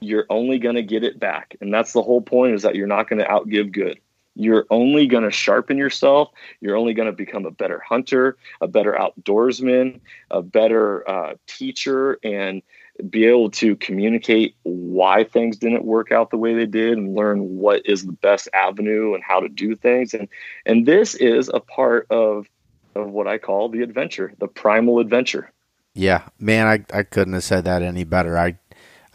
[0.00, 1.56] you're only going to get it back.
[1.60, 3.98] And that's the whole point is that you're not going to outgive good.
[4.36, 6.30] You're only going to sharpen yourself.
[6.60, 12.18] You're only going to become a better hunter, a better outdoorsman, a better uh, teacher,
[12.22, 12.62] and
[13.10, 17.56] be able to communicate why things didn't work out the way they did and learn
[17.56, 20.14] what is the best avenue and how to do things.
[20.14, 20.28] And
[20.64, 22.48] and this is a part of
[22.94, 25.50] of what I call the adventure the primal adventure.
[25.94, 26.28] Yeah.
[26.38, 28.38] Man I, I couldn't have said that any better.
[28.38, 28.58] I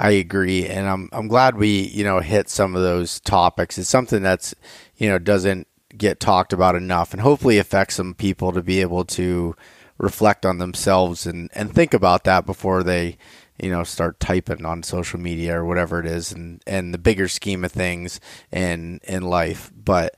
[0.02, 3.78] I agree and I'm I'm glad we you know hit some of those topics.
[3.78, 4.56] It's something that's
[4.98, 9.06] you know doesn't get talked about enough and hopefully affects some people to be able
[9.06, 9.56] to
[10.00, 13.16] reflect on themselves and and think about that before they
[13.62, 17.28] you know start typing on social media or whatever it is and and the bigger
[17.28, 18.20] scheme of things
[18.52, 20.16] in in life but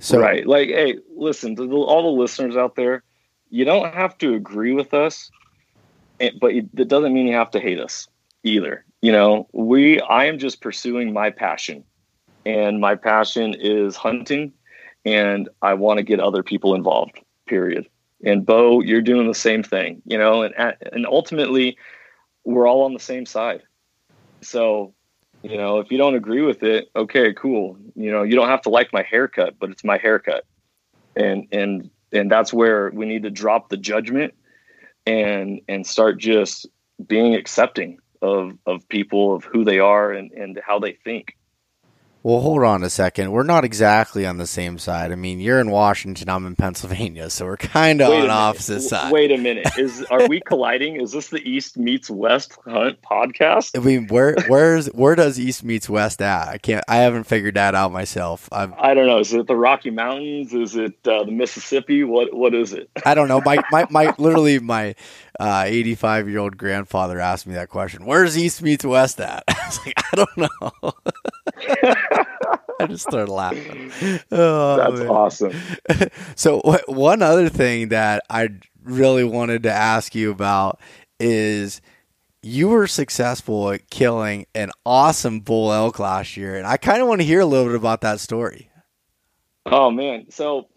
[0.00, 3.02] so right like hey listen to the, all the listeners out there
[3.50, 5.30] you don't have to agree with us
[6.40, 8.08] but it doesn't mean you have to hate us
[8.42, 11.84] either you know we i am just pursuing my passion
[12.46, 14.52] and my passion is hunting
[15.04, 17.86] and i want to get other people involved period
[18.24, 20.54] and bo you're doing the same thing you know and
[20.92, 21.76] and ultimately
[22.44, 23.62] we're all on the same side.
[24.40, 24.94] So,
[25.42, 27.76] you know, if you don't agree with it, okay, cool.
[27.94, 30.44] You know, you don't have to like my haircut, but it's my haircut.
[31.16, 34.34] And and and that's where we need to drop the judgment
[35.06, 36.66] and and start just
[37.06, 41.36] being accepting of of people of who they are and and how they think
[42.24, 43.32] well, hold on a second.
[43.32, 45.10] We're not exactly on the same side.
[45.10, 49.12] I mean, you're in Washington, I'm in Pennsylvania, so we're kind of on opposite sides.
[49.12, 49.66] Wait a minute.
[49.76, 51.00] Is are we colliding?
[51.00, 53.76] Is this the East meets West hunt podcast?
[53.76, 56.46] I mean, where where's where does East meets West at?
[56.46, 56.84] I can't.
[56.86, 58.48] I haven't figured that out myself.
[58.52, 59.18] I've, I do not know.
[59.18, 60.54] Is it the Rocky Mountains?
[60.54, 62.04] Is it uh, the Mississippi?
[62.04, 62.88] What what is it?
[63.04, 63.42] I don't know.
[63.44, 64.94] My my, my literally my
[65.40, 68.04] 85 uh, year old grandfather asked me that question.
[68.04, 69.44] Where's East meets West at?
[69.48, 70.92] I was like, I don't know.
[72.80, 73.92] I just started laughing.
[74.32, 75.08] Oh, That's man.
[75.08, 75.52] awesome.
[76.34, 78.48] so, one other thing that I
[78.82, 80.80] really wanted to ask you about
[81.20, 81.80] is
[82.42, 87.08] you were successful at killing an awesome bull elk last year, and I kind of
[87.08, 88.68] want to hear a little bit about that story.
[89.66, 90.68] Oh man, so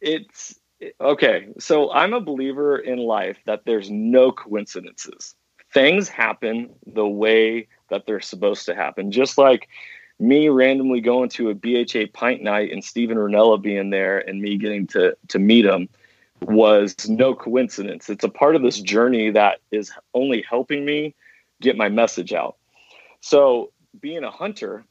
[0.00, 0.54] it's
[1.00, 1.48] okay.
[1.58, 5.34] So I'm a believer in life that there's no coincidences.
[5.72, 9.10] Things happen the way that they're supposed to happen.
[9.10, 9.68] Just like
[10.18, 14.56] me randomly going to a BHA pint night and Steven Rinella being there and me
[14.56, 15.88] getting to to meet him
[16.42, 18.10] was no coincidence.
[18.10, 21.14] It's a part of this journey that is only helping me
[21.60, 22.56] get my message out.
[23.20, 24.84] So, being a hunter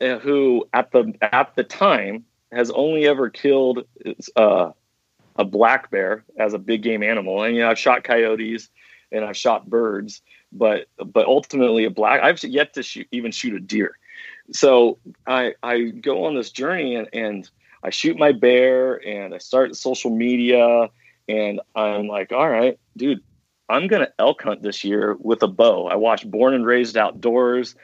[0.00, 2.24] uh, who at the at the time
[2.54, 3.84] has only ever killed
[4.36, 4.70] uh,
[5.36, 8.68] a black bear as a big game animal, and you know I've shot coyotes
[9.12, 13.54] and I've shot birds, but but ultimately a black I've yet to shoot, even shoot
[13.54, 13.96] a deer
[14.52, 17.48] so I I go on this journey and, and
[17.82, 20.90] I shoot my bear and I start social media
[21.28, 23.22] and I'm like, all right, dude,
[23.68, 25.86] I'm gonna elk hunt this year with a bow.
[25.86, 27.74] I watched Born and Raised Outdoors.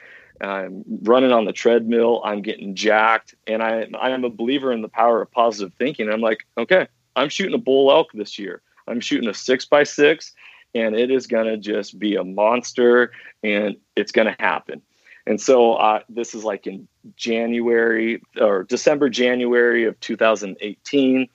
[0.41, 2.21] I'm running on the treadmill.
[2.25, 6.09] I'm getting jacked, and I I am a believer in the power of positive thinking.
[6.09, 8.61] I'm like, okay, I'm shooting a bull elk this year.
[8.87, 10.33] I'm shooting a six by six,
[10.73, 13.11] and it is gonna just be a monster,
[13.43, 14.81] and it's gonna happen.
[15.27, 21.27] And so uh, this is like in January or December, January of 2018.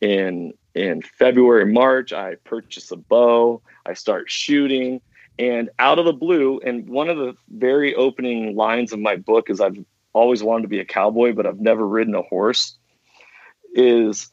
[0.00, 3.60] In in February, March, I purchase a bow.
[3.84, 5.00] I start shooting,
[5.38, 9.50] and out of the blue, and one of the very opening lines of my book
[9.50, 9.78] is I've
[10.12, 12.76] always wanted to be a cowboy, but I've never ridden a horse.
[13.74, 14.30] Is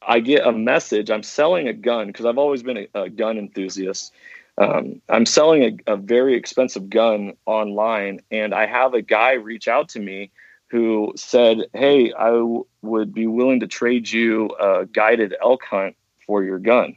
[0.00, 1.10] I get a message.
[1.10, 4.12] I'm selling a gun because I've always been a, a gun enthusiast
[4.58, 9.66] um, I'm selling a, a, very expensive gun online, and I have a guy reach
[9.66, 10.30] out to me
[10.68, 15.96] who said, "Hey, I w- would be willing to trade you a guided elk hunt
[16.26, 16.96] for your gun."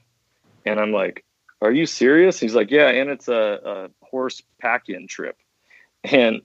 [0.65, 1.23] And I'm like,
[1.65, 5.37] "Are you serious?" He's like, "Yeah, and it's a, a horse pack-in trip."
[6.03, 6.41] And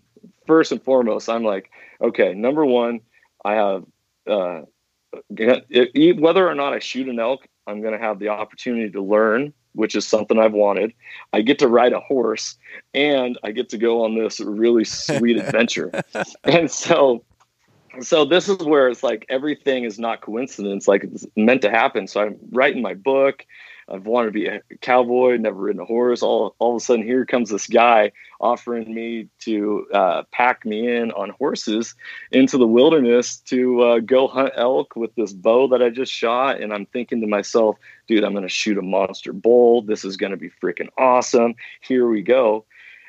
[0.47, 1.71] first and foremost, I'm like,
[2.01, 3.01] "Okay, number one,
[3.45, 3.85] I have."
[4.27, 4.63] Uh,
[5.29, 9.53] whether or not I shoot an elk, I'm going to have the opportunity to learn
[9.73, 10.93] which is something I've wanted.
[11.33, 12.57] I get to ride a horse
[12.95, 15.91] and I get to go on this really sweet adventure.
[16.45, 17.25] and so
[18.01, 22.07] so this is where it's like everything is not coincidence like it's meant to happen
[22.07, 23.45] so i'm writing my book
[23.91, 26.23] I've wanted to be a cowboy, never ridden a horse.
[26.23, 30.89] All, all of a sudden, here comes this guy offering me to uh, pack me
[30.97, 31.95] in on horses
[32.31, 36.61] into the wilderness to uh, go hunt elk with this bow that I just shot.
[36.61, 37.77] And I'm thinking to myself,
[38.07, 39.83] dude, I'm going to shoot a monster bull.
[39.83, 41.55] This is going to be freaking awesome.
[41.81, 42.65] Here we go.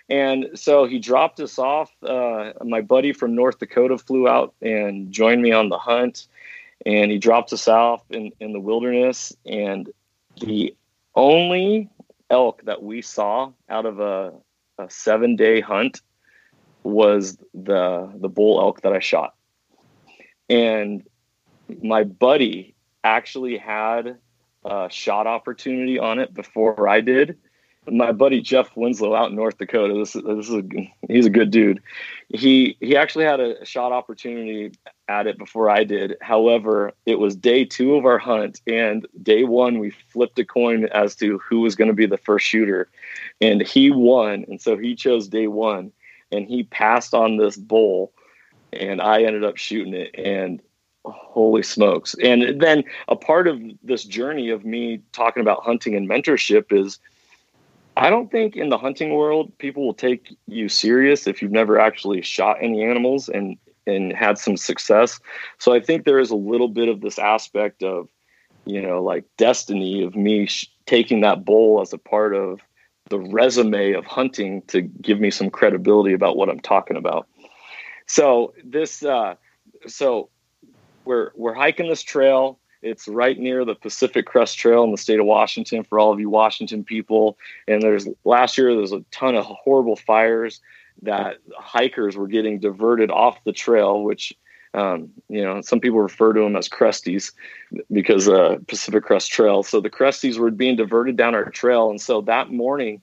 [0.09, 1.91] And so he dropped us off.
[2.03, 6.27] Uh, my buddy from North Dakota flew out and joined me on the hunt.
[6.85, 9.33] And he dropped us off in, in the wilderness.
[9.45, 9.89] And
[10.39, 10.75] the
[11.15, 11.89] only
[12.29, 14.33] elk that we saw out of a,
[14.77, 16.01] a seven day hunt
[16.83, 19.35] was the the bull elk that I shot.
[20.49, 21.03] And
[21.81, 24.17] my buddy actually had
[24.65, 27.37] a shot opportunity on it before I did
[27.89, 29.93] my buddy Jeff Winslow out in North Dakota.
[29.93, 30.61] This is this is a,
[31.07, 31.81] he's a good dude.
[32.29, 34.71] He he actually had a shot opportunity
[35.11, 36.15] at it before I did.
[36.21, 40.85] However, it was day two of our hunt, and day one we flipped a coin
[40.85, 42.89] as to who was going to be the first shooter,
[43.41, 45.91] and he won, and so he chose day one,
[46.31, 48.13] and he passed on this bull,
[48.71, 50.61] and I ended up shooting it, and
[51.05, 52.15] holy smokes!
[52.23, 56.99] And then a part of this journey of me talking about hunting and mentorship is
[57.97, 61.77] I don't think in the hunting world people will take you serious if you've never
[61.77, 65.19] actually shot any animals and and had some success.
[65.57, 68.09] So I think there is a little bit of this aspect of
[68.65, 72.61] you know like destiny of me sh- taking that bull as a part of
[73.09, 77.27] the resume of hunting to give me some credibility about what I'm talking about.
[78.05, 79.35] So this uh
[79.87, 80.29] so
[81.05, 85.19] we're we're hiking this trail it's right near the Pacific Crest Trail in the state
[85.19, 87.37] of Washington for all of you Washington people.
[87.67, 90.61] And there's last year there's a ton of horrible fires
[91.03, 94.33] that hikers were getting diverted off the trail, which
[94.73, 97.31] um, you know some people refer to them as cresties
[97.91, 99.63] because uh, Pacific Crest Trail.
[99.63, 103.01] So the cresties were being diverted down our trail, and so that morning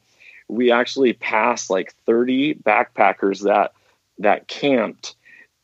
[0.48, 3.72] we actually passed like 30 backpackers that
[4.18, 5.14] that camped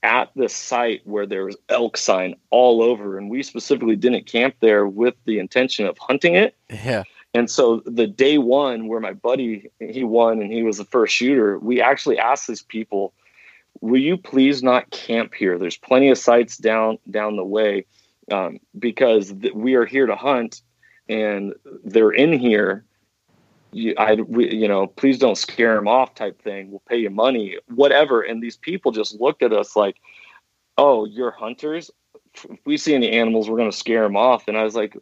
[0.03, 3.17] at the site where there was elk sign all over.
[3.17, 6.55] And we specifically didn't camp there with the intention of hunting it.
[6.69, 7.05] Yeah
[7.35, 11.15] and so the day one where my buddy he won and he was the first
[11.15, 13.13] shooter we actually asked these people
[13.81, 17.85] will you please not camp here there's plenty of sites down down the way
[18.33, 20.63] um, because th- we are here to hunt
[21.09, 21.55] and
[21.85, 22.85] they're in here
[23.75, 26.71] you, I, we, you know, please don't scare them off type thing.
[26.71, 28.23] We'll pay you money, whatever.
[28.23, 29.97] And these people just looked at us like,
[30.79, 31.91] oh, you're hunters.
[32.35, 34.49] If we see any animals, we're going to scare them off.
[34.49, 34.97] And I was like,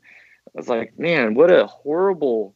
[0.48, 2.54] I was like, man, what a horrible,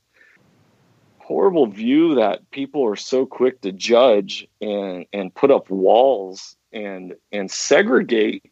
[1.18, 7.14] horrible view that people are so quick to judge and, and put up walls and,
[7.32, 8.50] and segregate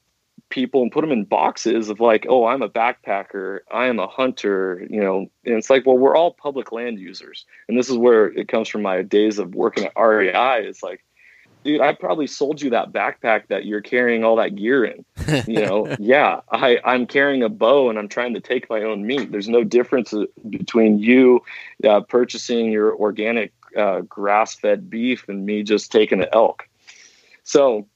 [0.48, 4.06] people and put them in boxes of like, oh, I'm a backpacker, I am a
[4.06, 5.27] hunter, you know.
[5.44, 8.69] And it's like, well, we're all public land users, and this is where it comes
[8.69, 10.66] from my days of working at REI.
[10.66, 11.03] It's like,
[11.64, 15.04] dude, I probably sold you that backpack that you're carrying all that gear in.
[15.46, 19.06] You know, yeah, I I'm carrying a bow and I'm trying to take my own
[19.06, 19.32] meat.
[19.32, 21.42] There's no difference uh, between you
[21.88, 26.68] uh, purchasing your organic uh, grass-fed beef and me just taking an elk.
[27.42, 27.88] So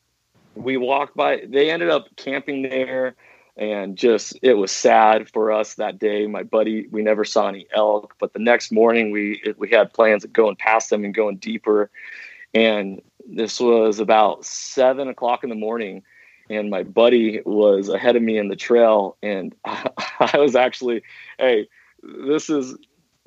[0.54, 3.14] we walked by they ended up camping there
[3.56, 7.66] and just it was sad for us that day my buddy we never saw any
[7.72, 11.36] elk but the next morning we we had plans of going past them and going
[11.36, 11.90] deeper
[12.54, 16.02] and this was about seven o'clock in the morning
[16.50, 19.90] and my buddy was ahead of me in the trail and I,
[20.34, 21.02] I was actually
[21.38, 21.68] hey
[22.02, 22.76] this is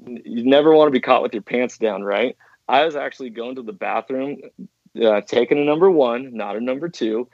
[0.06, 2.36] you never want to be caught with your pants down right?
[2.68, 4.42] I was actually going to the bathroom
[5.04, 7.28] uh, taking a number one, not a number two,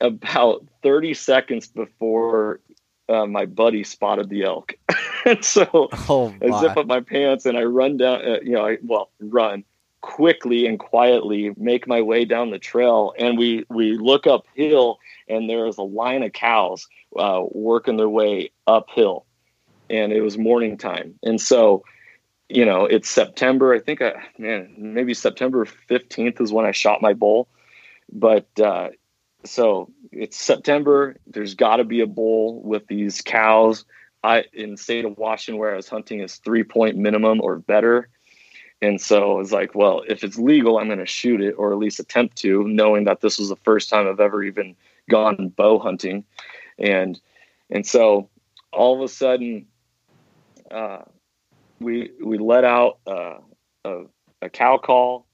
[0.00, 2.60] about 30 seconds before
[3.08, 4.74] uh, my buddy spotted the elk.
[5.24, 8.66] and so oh, I zip up my pants and I run down, uh, you know,
[8.66, 9.64] I, well, run
[10.00, 13.14] quickly and quietly, make my way down the trail.
[13.18, 14.98] And we, we look uphill
[15.28, 19.26] and there is a line of cows uh, working their way uphill.
[19.88, 21.18] And it was morning time.
[21.22, 21.84] And so
[22.50, 23.72] you know, it's September.
[23.72, 27.48] I think, I, man, maybe September 15th is when I shot my bull.
[28.12, 28.88] But uh,
[29.44, 31.16] so it's September.
[31.28, 33.84] There's got to be a bull with these cows.
[34.22, 37.58] I in the state of Washington where I was hunting is three point minimum or
[37.58, 38.08] better.
[38.82, 41.78] And so it's like, well, if it's legal, I'm going to shoot it or at
[41.78, 44.74] least attempt to, knowing that this was the first time I've ever even
[45.10, 46.24] gone bow hunting.
[46.78, 47.20] And
[47.68, 48.28] and so
[48.72, 49.66] all of a sudden,
[50.70, 51.02] uh,
[51.78, 53.38] we we let out uh,
[53.84, 54.02] a,
[54.40, 55.26] a cow call,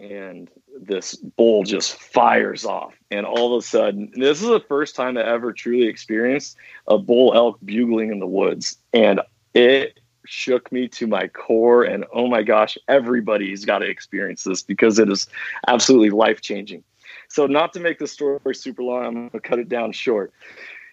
[0.00, 0.50] and
[0.80, 2.94] this bull just fires off.
[3.10, 6.56] And all of a sudden, this is the first time I ever truly experienced
[6.86, 9.20] a bull elk bugling in the woods, and
[9.52, 11.84] it shook me to my core.
[11.84, 15.26] And oh my gosh, everybody's got to experience this because it is
[15.66, 16.84] absolutely life changing.
[17.28, 20.32] So, not to make the story super long, I'm going to cut it down short.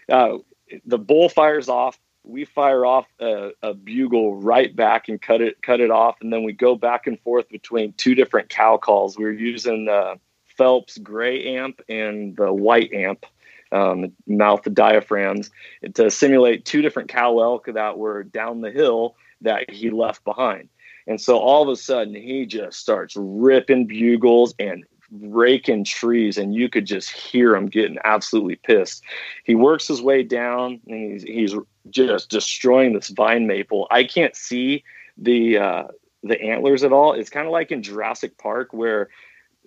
[0.09, 0.37] Uh,
[0.85, 1.99] the bull fires off.
[2.23, 6.33] We fire off a, a, bugle right back and cut it cut it off, and
[6.33, 9.17] then we go back and forth between two different cow calls.
[9.17, 13.25] We are using the Phelps gray amp and the white amp,
[13.71, 15.51] um, mouth diaphragms,
[15.93, 20.69] to simulate two different cow elk that were down the hill that he left behind.
[21.07, 26.55] And so all of a sudden, he just starts ripping bugles and raking trees and
[26.55, 29.03] you could just hear him getting absolutely pissed.
[29.43, 31.55] He works his way down and he's, he's
[31.89, 33.87] just destroying this vine maple.
[33.91, 34.83] I can't see
[35.17, 35.83] the uh,
[36.23, 37.13] the antlers at all.
[37.13, 39.09] It's kind of like in Jurassic Park where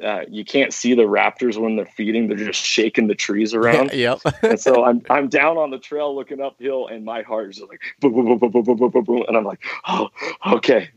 [0.03, 3.93] uh, you can't see the raptors when they're feeding; they're just shaking the trees around.
[3.93, 4.21] yep.
[4.43, 7.81] and so I'm I'm down on the trail looking uphill, and my heart is like
[8.01, 10.09] boom, boom, boom, boom, boom, boom, boom, boom, and I'm like, oh,
[10.47, 10.91] okay,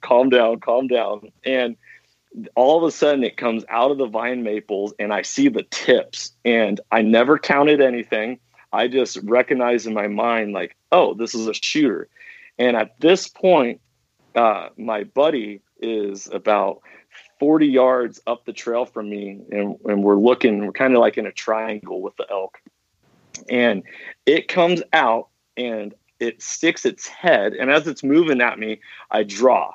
[0.00, 1.76] calm down, calm down, and
[2.54, 5.64] all of a sudden it comes out of the vine maples and I see the
[5.64, 8.38] tips and I never counted anything.
[8.72, 12.08] I just recognize in my mind like, oh, this is a shooter.
[12.58, 13.80] And at this point,
[14.34, 16.82] uh, my buddy is about
[17.38, 21.18] 40 yards up the trail from me and, and we're looking, we're kind of like
[21.18, 22.60] in a triangle with the elk.
[23.48, 23.82] And
[24.26, 27.52] it comes out and it sticks its head.
[27.52, 29.72] And as it's moving at me, I draw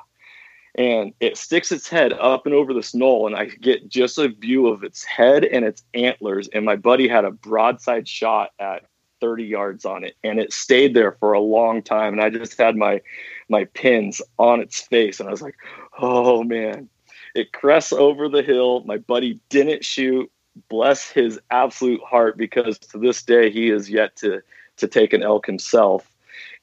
[0.76, 4.28] and it sticks its head up and over this knoll and i get just a
[4.28, 8.86] view of its head and its antlers and my buddy had a broadside shot at
[9.20, 12.58] 30 yards on it and it stayed there for a long time and i just
[12.58, 13.00] had my
[13.48, 15.56] my pins on its face and i was like
[15.98, 16.88] oh man
[17.34, 18.82] it crests over the hill.
[18.84, 20.30] My buddy didn't shoot.
[20.68, 24.40] Bless his absolute heart because to this day he is yet to
[24.76, 26.10] to take an elk himself.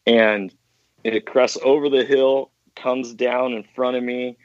[0.08, 0.54] And
[1.04, 4.38] it crests over the hill comes down in front of me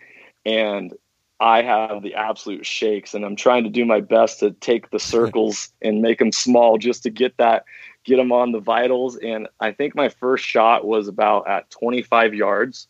[0.45, 0.95] and
[1.39, 3.13] I have the absolute shakes.
[3.13, 6.79] And I'm trying to do my best to take the circles and make them small
[6.79, 7.65] just to get that
[8.05, 9.17] get them on the vitals.
[9.17, 12.87] And I think my first shot was about at 25 yards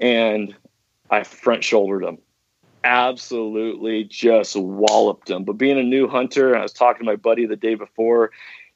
[0.00, 0.54] and
[1.10, 2.18] I front shouldered him
[2.84, 7.46] absolutely just walloped him but being a new hunter I was talking to my buddy
[7.46, 8.30] the day before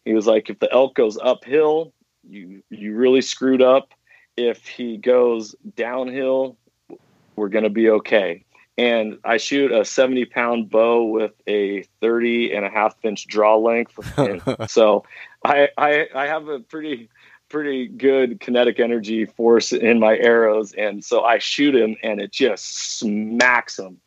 [0.05, 1.93] he was like if the elk goes uphill
[2.28, 3.93] you you really screwed up
[4.39, 6.56] if he goes downhill,
[7.35, 8.44] we're going to be okay.
[8.78, 13.56] And I shoot a 70 pound bow with a 30 and a half inch draw
[13.56, 13.98] length.
[14.70, 15.05] so
[15.44, 17.10] I, I, I have a pretty,
[17.49, 20.73] pretty good kinetic energy force in my arrows.
[20.75, 24.01] And so I shoot him and it just smacks him.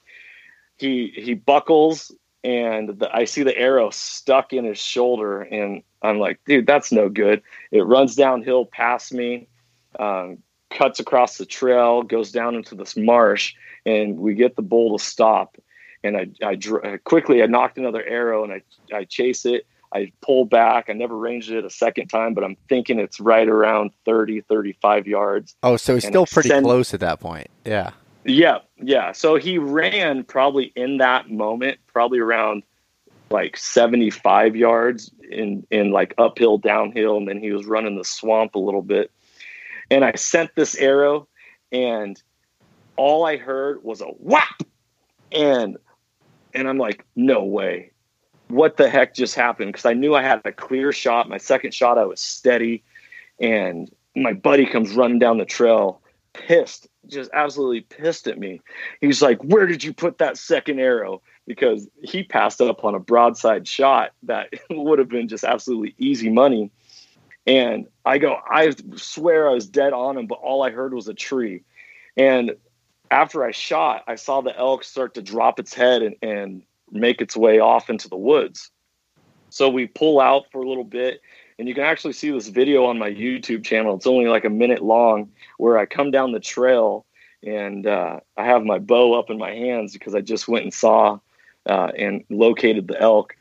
[0.78, 2.12] He, he buckles
[2.44, 5.42] and the, I see the arrow stuck in his shoulder.
[5.42, 7.42] And I'm like, dude, that's no good.
[7.72, 9.48] It runs downhill past me
[10.00, 10.40] um,
[10.70, 13.54] cuts across the trail, goes down into this marsh,
[13.86, 15.58] and we get the bull to stop.
[16.04, 19.68] And I, I dr- quickly I knocked another arrow and I, I chase it.
[19.94, 20.90] I pull back.
[20.90, 25.08] I never ranged it a second time, but I'm thinking it's right around 30, 35
[25.08, 25.56] yards.
[25.64, 27.48] Oh, so he's still pretty send- close at that point.
[27.66, 27.92] Yeah.
[28.24, 28.60] Yeah.
[28.78, 29.12] Yeah.
[29.12, 32.64] So he ran probably in that moment, probably around
[33.30, 37.18] like 75 yards in, in like uphill, downhill.
[37.18, 39.12] And then he was running the swamp a little bit
[39.92, 41.28] and I sent this arrow,
[41.72, 42.20] and
[42.96, 44.64] all I heard was a whap,
[45.32, 45.78] and
[46.54, 47.91] and I'm like, no way,
[48.52, 49.74] what the heck just happened?
[49.74, 51.30] Because I knew I had a clear shot.
[51.30, 52.84] My second shot, I was steady,
[53.40, 56.02] and my buddy comes running down the trail,
[56.34, 58.62] pissed, just absolutely pissed at me.
[59.00, 63.00] He's like, "Where did you put that second arrow?" Because he passed up on a
[63.00, 66.72] broadside shot that would have been just absolutely easy money
[67.48, 71.08] and I go, I swear I was dead on him, but all I heard was
[71.08, 71.64] a tree.
[72.16, 72.52] And
[73.10, 77.22] after I shot, I saw the elk start to drop its head and, and make
[77.22, 78.70] its way off into the woods.
[79.50, 81.22] So we pull out for a little bit,
[81.60, 83.96] and you can actually see this video on my YouTube channel.
[83.96, 87.06] It's only like a minute long where I come down the trail
[87.44, 90.74] and uh, I have my bow up in my hands because I just went and
[90.74, 91.20] saw
[91.68, 93.36] uh, and located the elk.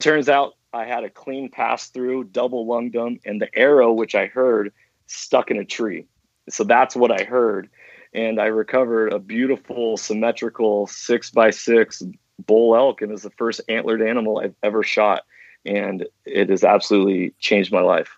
[0.00, 4.14] Turns out I had a clean pass through, double lunged them, and the arrow, which
[4.14, 4.72] I heard,
[5.06, 6.06] stuck in a tree.
[6.48, 7.68] So that's what I heard.
[8.14, 12.02] And I recovered a beautiful, symmetrical six by six
[12.38, 15.22] bull elk, and it's the first antlered animal I've ever shot.
[15.64, 18.16] And it has absolutely changed my life.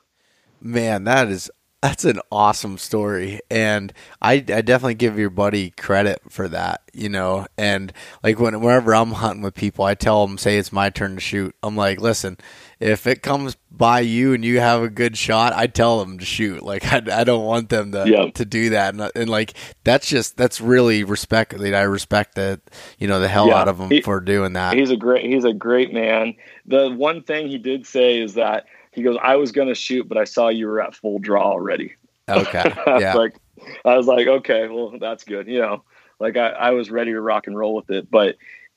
[0.60, 1.50] Man, that is
[1.84, 3.92] That's an awesome story, and
[4.22, 6.80] I, I definitely give your buddy credit for that.
[6.94, 7.92] You know, and
[8.22, 11.20] like when whenever I'm hunting with people, I tell them, say it's my turn to
[11.20, 11.54] shoot.
[11.62, 12.38] I'm like, listen,
[12.80, 16.24] if it comes by you and you have a good shot, I tell them to
[16.24, 16.62] shoot.
[16.64, 18.30] Like I, I don't want them to Yeah.
[18.30, 19.52] to do that, and, and like
[19.84, 21.52] that's just that's really respect.
[21.52, 22.62] I respect the
[22.98, 23.56] you know the hell Yeah.
[23.56, 24.74] out of them He- for doing that.
[24.74, 26.36] He's a great he's a great man.
[26.64, 30.16] The one thing he did say is that he goes, I was gonna shoot, but
[30.16, 31.94] I saw you were at full draw already.
[32.28, 33.36] Okay, I was yeah, like
[33.84, 35.48] I was like, okay, well that's good.
[35.48, 35.84] You know,
[36.20, 38.10] like I, I was ready to rock and roll with it.
[38.10, 38.36] But,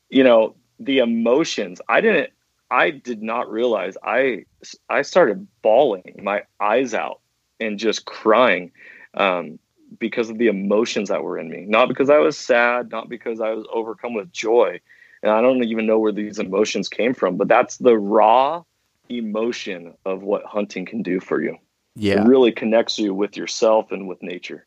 [0.09, 2.31] you know, the emotions, I didn't
[2.69, 4.45] I did not realize I
[4.89, 7.21] I started bawling my eyes out
[7.59, 8.71] and just crying
[9.13, 9.59] um,
[9.99, 11.65] because of the emotions that were in me.
[11.67, 14.79] Not because I was sad, not because I was overcome with joy.
[15.23, 18.63] And I don't even know where these emotions came from, but that's the raw
[19.09, 21.57] emotion of what hunting can do for you.
[21.95, 22.21] yeah.
[22.23, 24.65] It really connects you with yourself and with nature.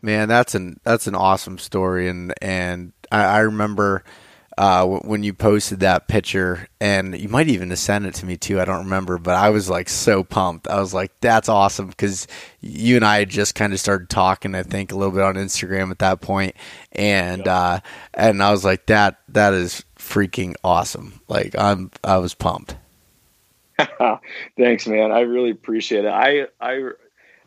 [0.00, 4.02] Man, that's an that's an awesome story, and and I, I remember
[4.58, 8.26] uh, w- when you posted that picture, and you might even have sent it to
[8.26, 8.60] me too.
[8.60, 10.66] I don't remember, but I was like so pumped.
[10.66, 12.26] I was like, "That's awesome!" Because
[12.60, 14.56] you and I had just kind of started talking.
[14.56, 16.56] I think a little bit on Instagram at that point,
[16.90, 17.78] and uh,
[18.12, 22.76] and I was like, "That that is freaking awesome!" Like I'm I was pumped.
[24.56, 25.12] Thanks, man.
[25.12, 26.08] I really appreciate it.
[26.08, 26.90] I I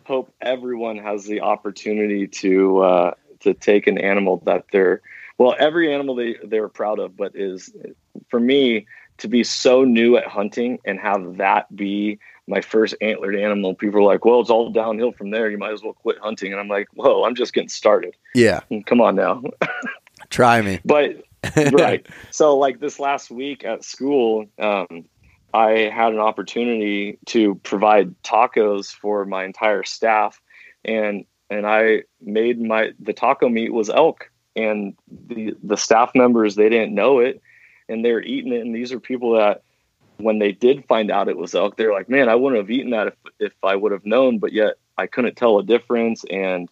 [0.06, 3.12] hope everyone has the opportunity to uh,
[3.42, 5.02] to take an animal that they're
[5.38, 7.74] well, every animal they they're proud of, but is
[8.30, 8.88] for me
[9.18, 13.74] to be so new at hunting and have that be my first antlered animal.
[13.74, 15.50] People are like, "Well, it's all downhill from there.
[15.50, 18.16] You might as well quit hunting." And I'm like, "Whoa, I'm just getting started.
[18.34, 19.42] Yeah, Come on now."
[20.30, 20.80] try me.
[20.86, 21.24] but
[21.74, 22.06] right.
[22.32, 25.06] So like this last week at school, um,
[25.56, 30.42] I had an opportunity to provide tacos for my entire staff,
[30.84, 34.96] and and I made my the taco meat was elk, and
[35.30, 37.42] the the staff members they didn't know it,
[37.88, 39.64] and they were eating it, and these are people that
[40.18, 42.92] when they did find out it was elk, they're like, man, I wouldn't have eaten
[42.92, 46.68] that if if I would have known, but yet I couldn't tell a difference, and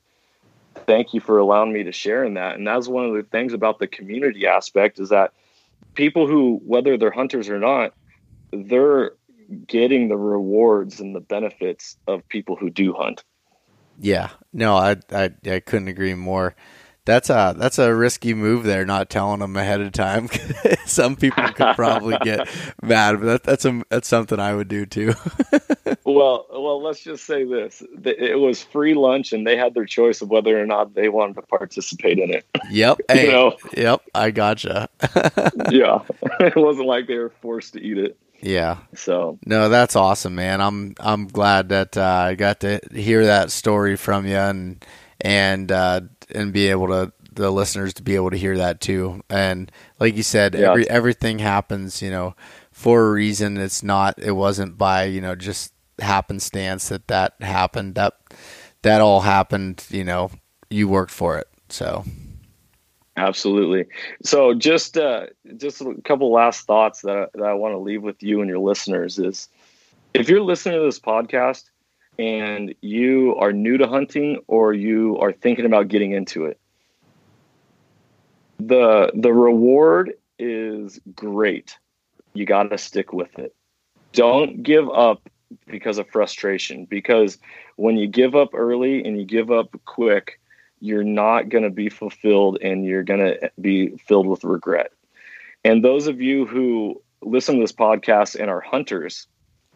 [0.86, 2.58] thank you for allowing me to share in that.
[2.58, 5.32] And that's one of the things about the community aspect is that
[5.94, 7.94] people who, whether they're hunters or not,
[8.54, 9.12] they're
[9.68, 13.24] getting the rewards and the benefits of people who do hunt.
[14.00, 16.56] Yeah, no, I, I I couldn't agree more.
[17.06, 20.30] That's a that's a risky move there, not telling them ahead of time.
[20.86, 22.48] Some people could probably get
[22.82, 25.14] mad, but that, that's a that's something I would do too.
[26.06, 30.22] Well, well, let's just say this: it was free lunch, and they had their choice
[30.22, 32.46] of whether or not they wanted to participate in it.
[32.70, 33.56] yep, You hey, know?
[33.76, 34.90] yep, I gotcha.
[35.72, 36.00] yeah,
[36.42, 38.18] it wasn't like they were forced to eat it.
[38.44, 40.61] Yeah, So, no, that's awesome, man.
[40.61, 44.86] I'm I'm glad that uh, I got to hear that story from you and
[45.22, 46.02] and uh,
[46.36, 49.24] and be able to the listeners to be able to hear that too.
[49.30, 50.70] And like you said, Yeah.
[50.72, 52.36] every everything happens, you know,
[52.72, 53.57] for a reason.
[53.57, 54.20] It's not.
[54.20, 57.95] It wasn't by you know just happenstance that that happened.
[57.95, 58.14] That
[58.82, 59.86] that all happened.
[59.90, 60.32] You know,
[60.70, 61.48] you worked for it.
[61.70, 62.03] So
[63.15, 63.85] Absolutely.
[64.23, 65.27] So just uh,
[65.57, 68.49] just a couple last thoughts that I, that I want to leave with you and
[68.49, 69.49] your listeners is
[70.14, 71.65] if you're listening to this podcast
[72.18, 76.60] and you are new to hunting or you are thinking about getting into it,
[78.60, 81.77] the the reward is great.
[82.34, 83.56] You got to stick with it.
[84.11, 85.30] Don't give up
[85.68, 87.38] because of frustration because
[87.76, 90.40] when you give up early and you give up quick,
[90.84, 94.92] you're not going to be fulfilled and you're going to be filled with regret.
[95.64, 99.26] And those of you who listen to this podcast and are hunters,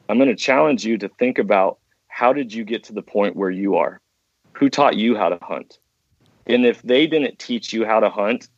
[0.09, 1.79] I'm going to challenge you to think about
[2.09, 4.01] how did you get to the point where you are?
[4.51, 5.79] Who taught you how to hunt?
[6.45, 8.49] And if they didn't teach you how to hunt,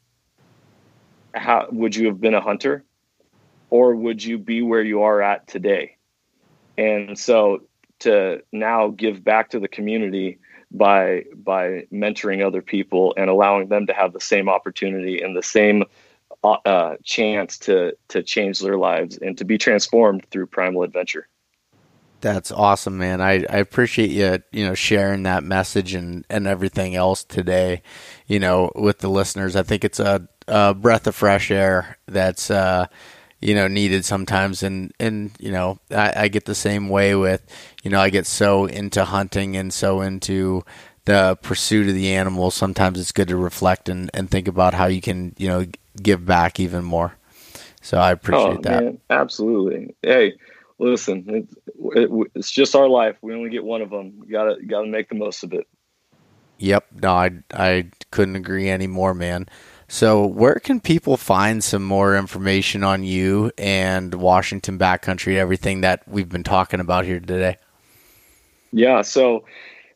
[1.35, 2.83] how would you have been a hunter?
[3.69, 5.97] Or would you be where you are at today?
[6.79, 7.61] And so
[7.99, 10.39] to now give back to the community
[10.71, 15.43] by by mentoring other people and allowing them to have the same opportunity and the
[15.43, 15.83] same
[16.43, 21.27] uh, uh, chance to to change their lives and to be transformed through primal adventure.
[22.21, 23.21] That's awesome, man.
[23.21, 27.81] I, I appreciate you, you know, sharing that message and, and everything else today,
[28.27, 29.55] you know, with the listeners.
[29.55, 32.87] I think it's a, a breath of fresh air that's, uh,
[33.39, 34.63] you know, needed sometimes.
[34.63, 37.41] And, and, you know, I, I get the same way with,
[37.83, 40.63] you know, I get so into hunting and so into
[41.05, 42.51] the pursuit of the animal.
[42.51, 45.65] Sometimes it's good to reflect and, and think about how you can, you know,
[46.01, 47.15] give back even more.
[47.81, 48.83] So I appreciate oh, that.
[48.83, 49.95] Oh, Man, absolutely.
[50.01, 50.33] Hey,
[50.77, 51.47] listen, it,
[51.97, 53.15] it, it's just our life.
[53.21, 54.21] We only get one of them.
[54.25, 55.67] You gotta gotta make the most of it.
[56.57, 56.85] Yep.
[57.01, 59.47] No, I I couldn't agree anymore, man.
[59.91, 66.07] So, where can people find some more information on you and Washington backcountry, everything that
[66.07, 67.57] we've been talking about here today?
[68.71, 69.45] Yeah, so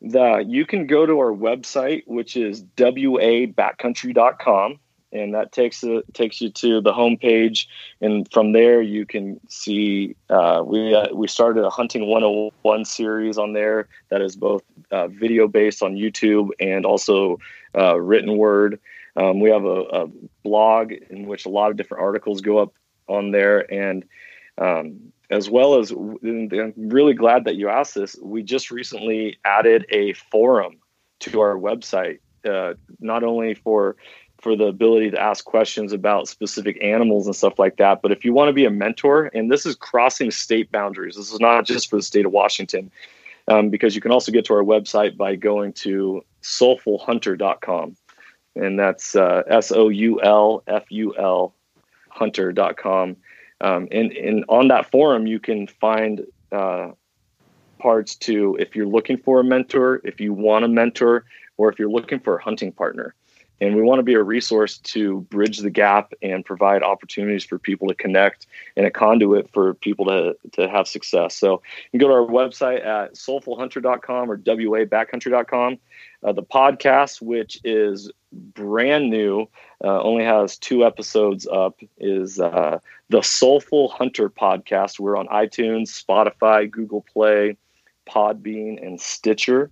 [0.01, 4.79] the you can go to our website, which is wabackcountry.com,
[5.13, 7.67] and that takes it takes you to the homepage,
[8.01, 13.37] and from there you can see uh, we uh, we started a hunting 101 series
[13.37, 17.39] on there that is both uh, video based on YouTube and also
[17.77, 18.79] uh, written word.
[19.15, 20.07] Um, we have a, a,
[20.43, 22.73] blog in which a lot of different articles go up
[23.07, 24.03] on there, and
[24.57, 28.15] um, as well as I'm really glad that you asked this.
[28.21, 30.77] We just recently added a forum
[31.21, 33.95] to our website, uh, not only for
[34.41, 38.01] for the ability to ask questions about specific animals and stuff like that.
[38.01, 41.31] But if you want to be a mentor, and this is crossing state boundaries, this
[41.31, 42.91] is not just for the state of Washington,
[43.47, 47.95] um, because you can also get to our website by going to soulfulhunter.com
[48.55, 51.53] and that's uh, S O U L F U L
[52.09, 53.15] hunter.com.
[53.63, 56.91] Um, and, and on that forum, you can find uh,
[57.79, 61.25] parts to if you're looking for a mentor, if you want a mentor,
[61.57, 63.15] or if you're looking for a hunting partner.
[63.61, 67.57] And we want to be a resource to bridge the gap and provide opportunities for
[67.57, 68.45] people to connect
[68.75, 71.37] and a conduit for people to, to have success.
[71.37, 71.61] So
[71.91, 75.77] you can go to our website at soulfulhunter.com or wabackcountry.com.
[76.23, 79.47] Uh, the podcast, which is brand new,
[79.83, 82.79] uh, only has two episodes up, is uh,
[83.09, 84.99] the Soulful Hunter podcast.
[84.99, 87.57] We're on iTunes, Spotify, Google Play,
[88.07, 89.69] Podbean, and Stitcher.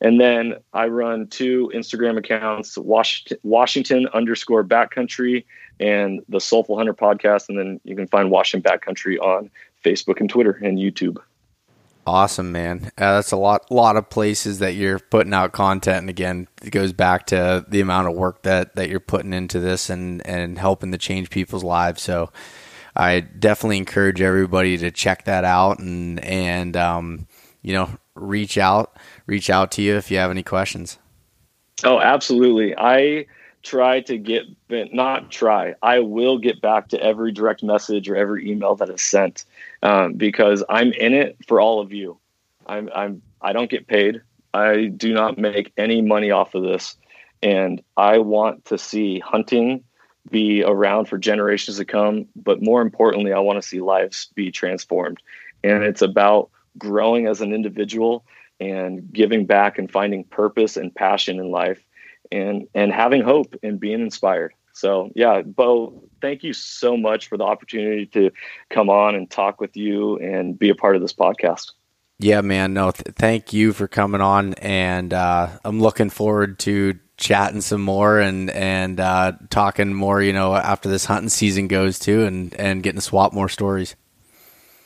[0.00, 5.44] And then I run two Instagram accounts, Washington, Washington underscore backcountry
[5.78, 7.48] and the Soulful Hunter podcast.
[7.48, 9.50] And then you can find Washington Backcountry on
[9.84, 11.18] Facebook and Twitter and YouTube.
[12.04, 12.90] Awesome, man.
[12.98, 16.70] Uh, that's a lot, lot of places that you're putting out content, and again, it
[16.70, 20.58] goes back to the amount of work that that you're putting into this and and
[20.58, 22.02] helping to change people's lives.
[22.02, 22.32] So,
[22.96, 27.28] I definitely encourage everybody to check that out and and um,
[27.62, 30.98] you know reach out reach out to you if you have any questions.
[31.84, 32.74] Oh, absolutely.
[32.76, 33.26] I
[33.62, 34.42] try to get
[34.92, 39.02] not try i will get back to every direct message or every email that is
[39.02, 39.44] sent
[39.82, 42.18] um, because i'm in it for all of you.
[42.66, 44.20] I'm i'm i don't get paid.
[44.54, 46.96] I do not make any money off of this.
[47.42, 49.84] And i want to see hunting
[50.30, 54.50] be around for generations to come but more importantly i want to see lives be
[54.50, 55.18] transformed.
[55.64, 58.24] And it's about growing as an individual
[58.58, 61.84] and giving back and finding purpose and passion in life
[62.32, 64.54] and and having hope and being inspired.
[64.72, 68.30] So yeah, Bo, thank you so much for the opportunity to
[68.70, 71.72] come on and talk with you and be a part of this podcast.
[72.18, 72.72] Yeah, man.
[72.72, 77.82] No, th- thank you for coming on, and uh, I'm looking forward to chatting some
[77.82, 80.22] more and and uh, talking more.
[80.22, 83.96] You know, after this hunting season goes too, and and getting to swap more stories.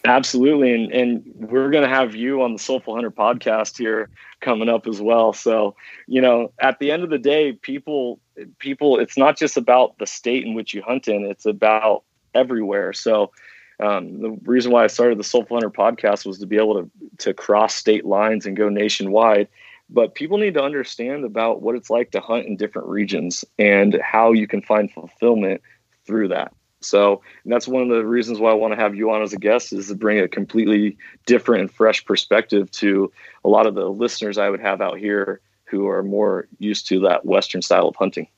[0.06, 4.08] Absolutely, and and we're going to have you on the Soulful Hunter podcast here
[4.40, 5.32] coming up as well.
[5.32, 5.74] So,
[6.06, 8.20] you know, at the end of the day, people
[8.60, 12.04] people it's not just about the state in which you hunt in; it's about
[12.34, 12.92] everywhere.
[12.92, 13.32] So,
[13.80, 16.90] um, the reason why I started the Soulful Hunter podcast was to be able to
[17.18, 19.48] to cross state lines and go nationwide.
[19.90, 24.00] But people need to understand about what it's like to hunt in different regions and
[24.02, 25.62] how you can find fulfillment
[26.06, 26.52] through that.
[26.86, 29.38] So that's one of the reasons why I want to have you on as a
[29.38, 30.96] guest is to bring a completely
[31.26, 33.12] different and fresh perspective to
[33.44, 37.00] a lot of the listeners I would have out here who are more used to
[37.00, 38.28] that Western style of hunting.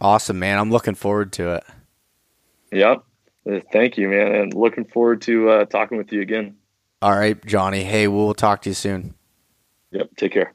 [0.00, 0.58] Awesome, man.
[0.58, 1.64] I'm looking forward to it.
[2.72, 3.04] Yep.
[3.50, 4.34] Uh, thank you, man.
[4.34, 6.56] And looking forward to uh, talking with you again.
[7.02, 7.84] All right, Johnny.
[7.84, 9.14] Hey, we'll talk to you soon.
[9.92, 10.16] Yep.
[10.16, 10.54] Take care.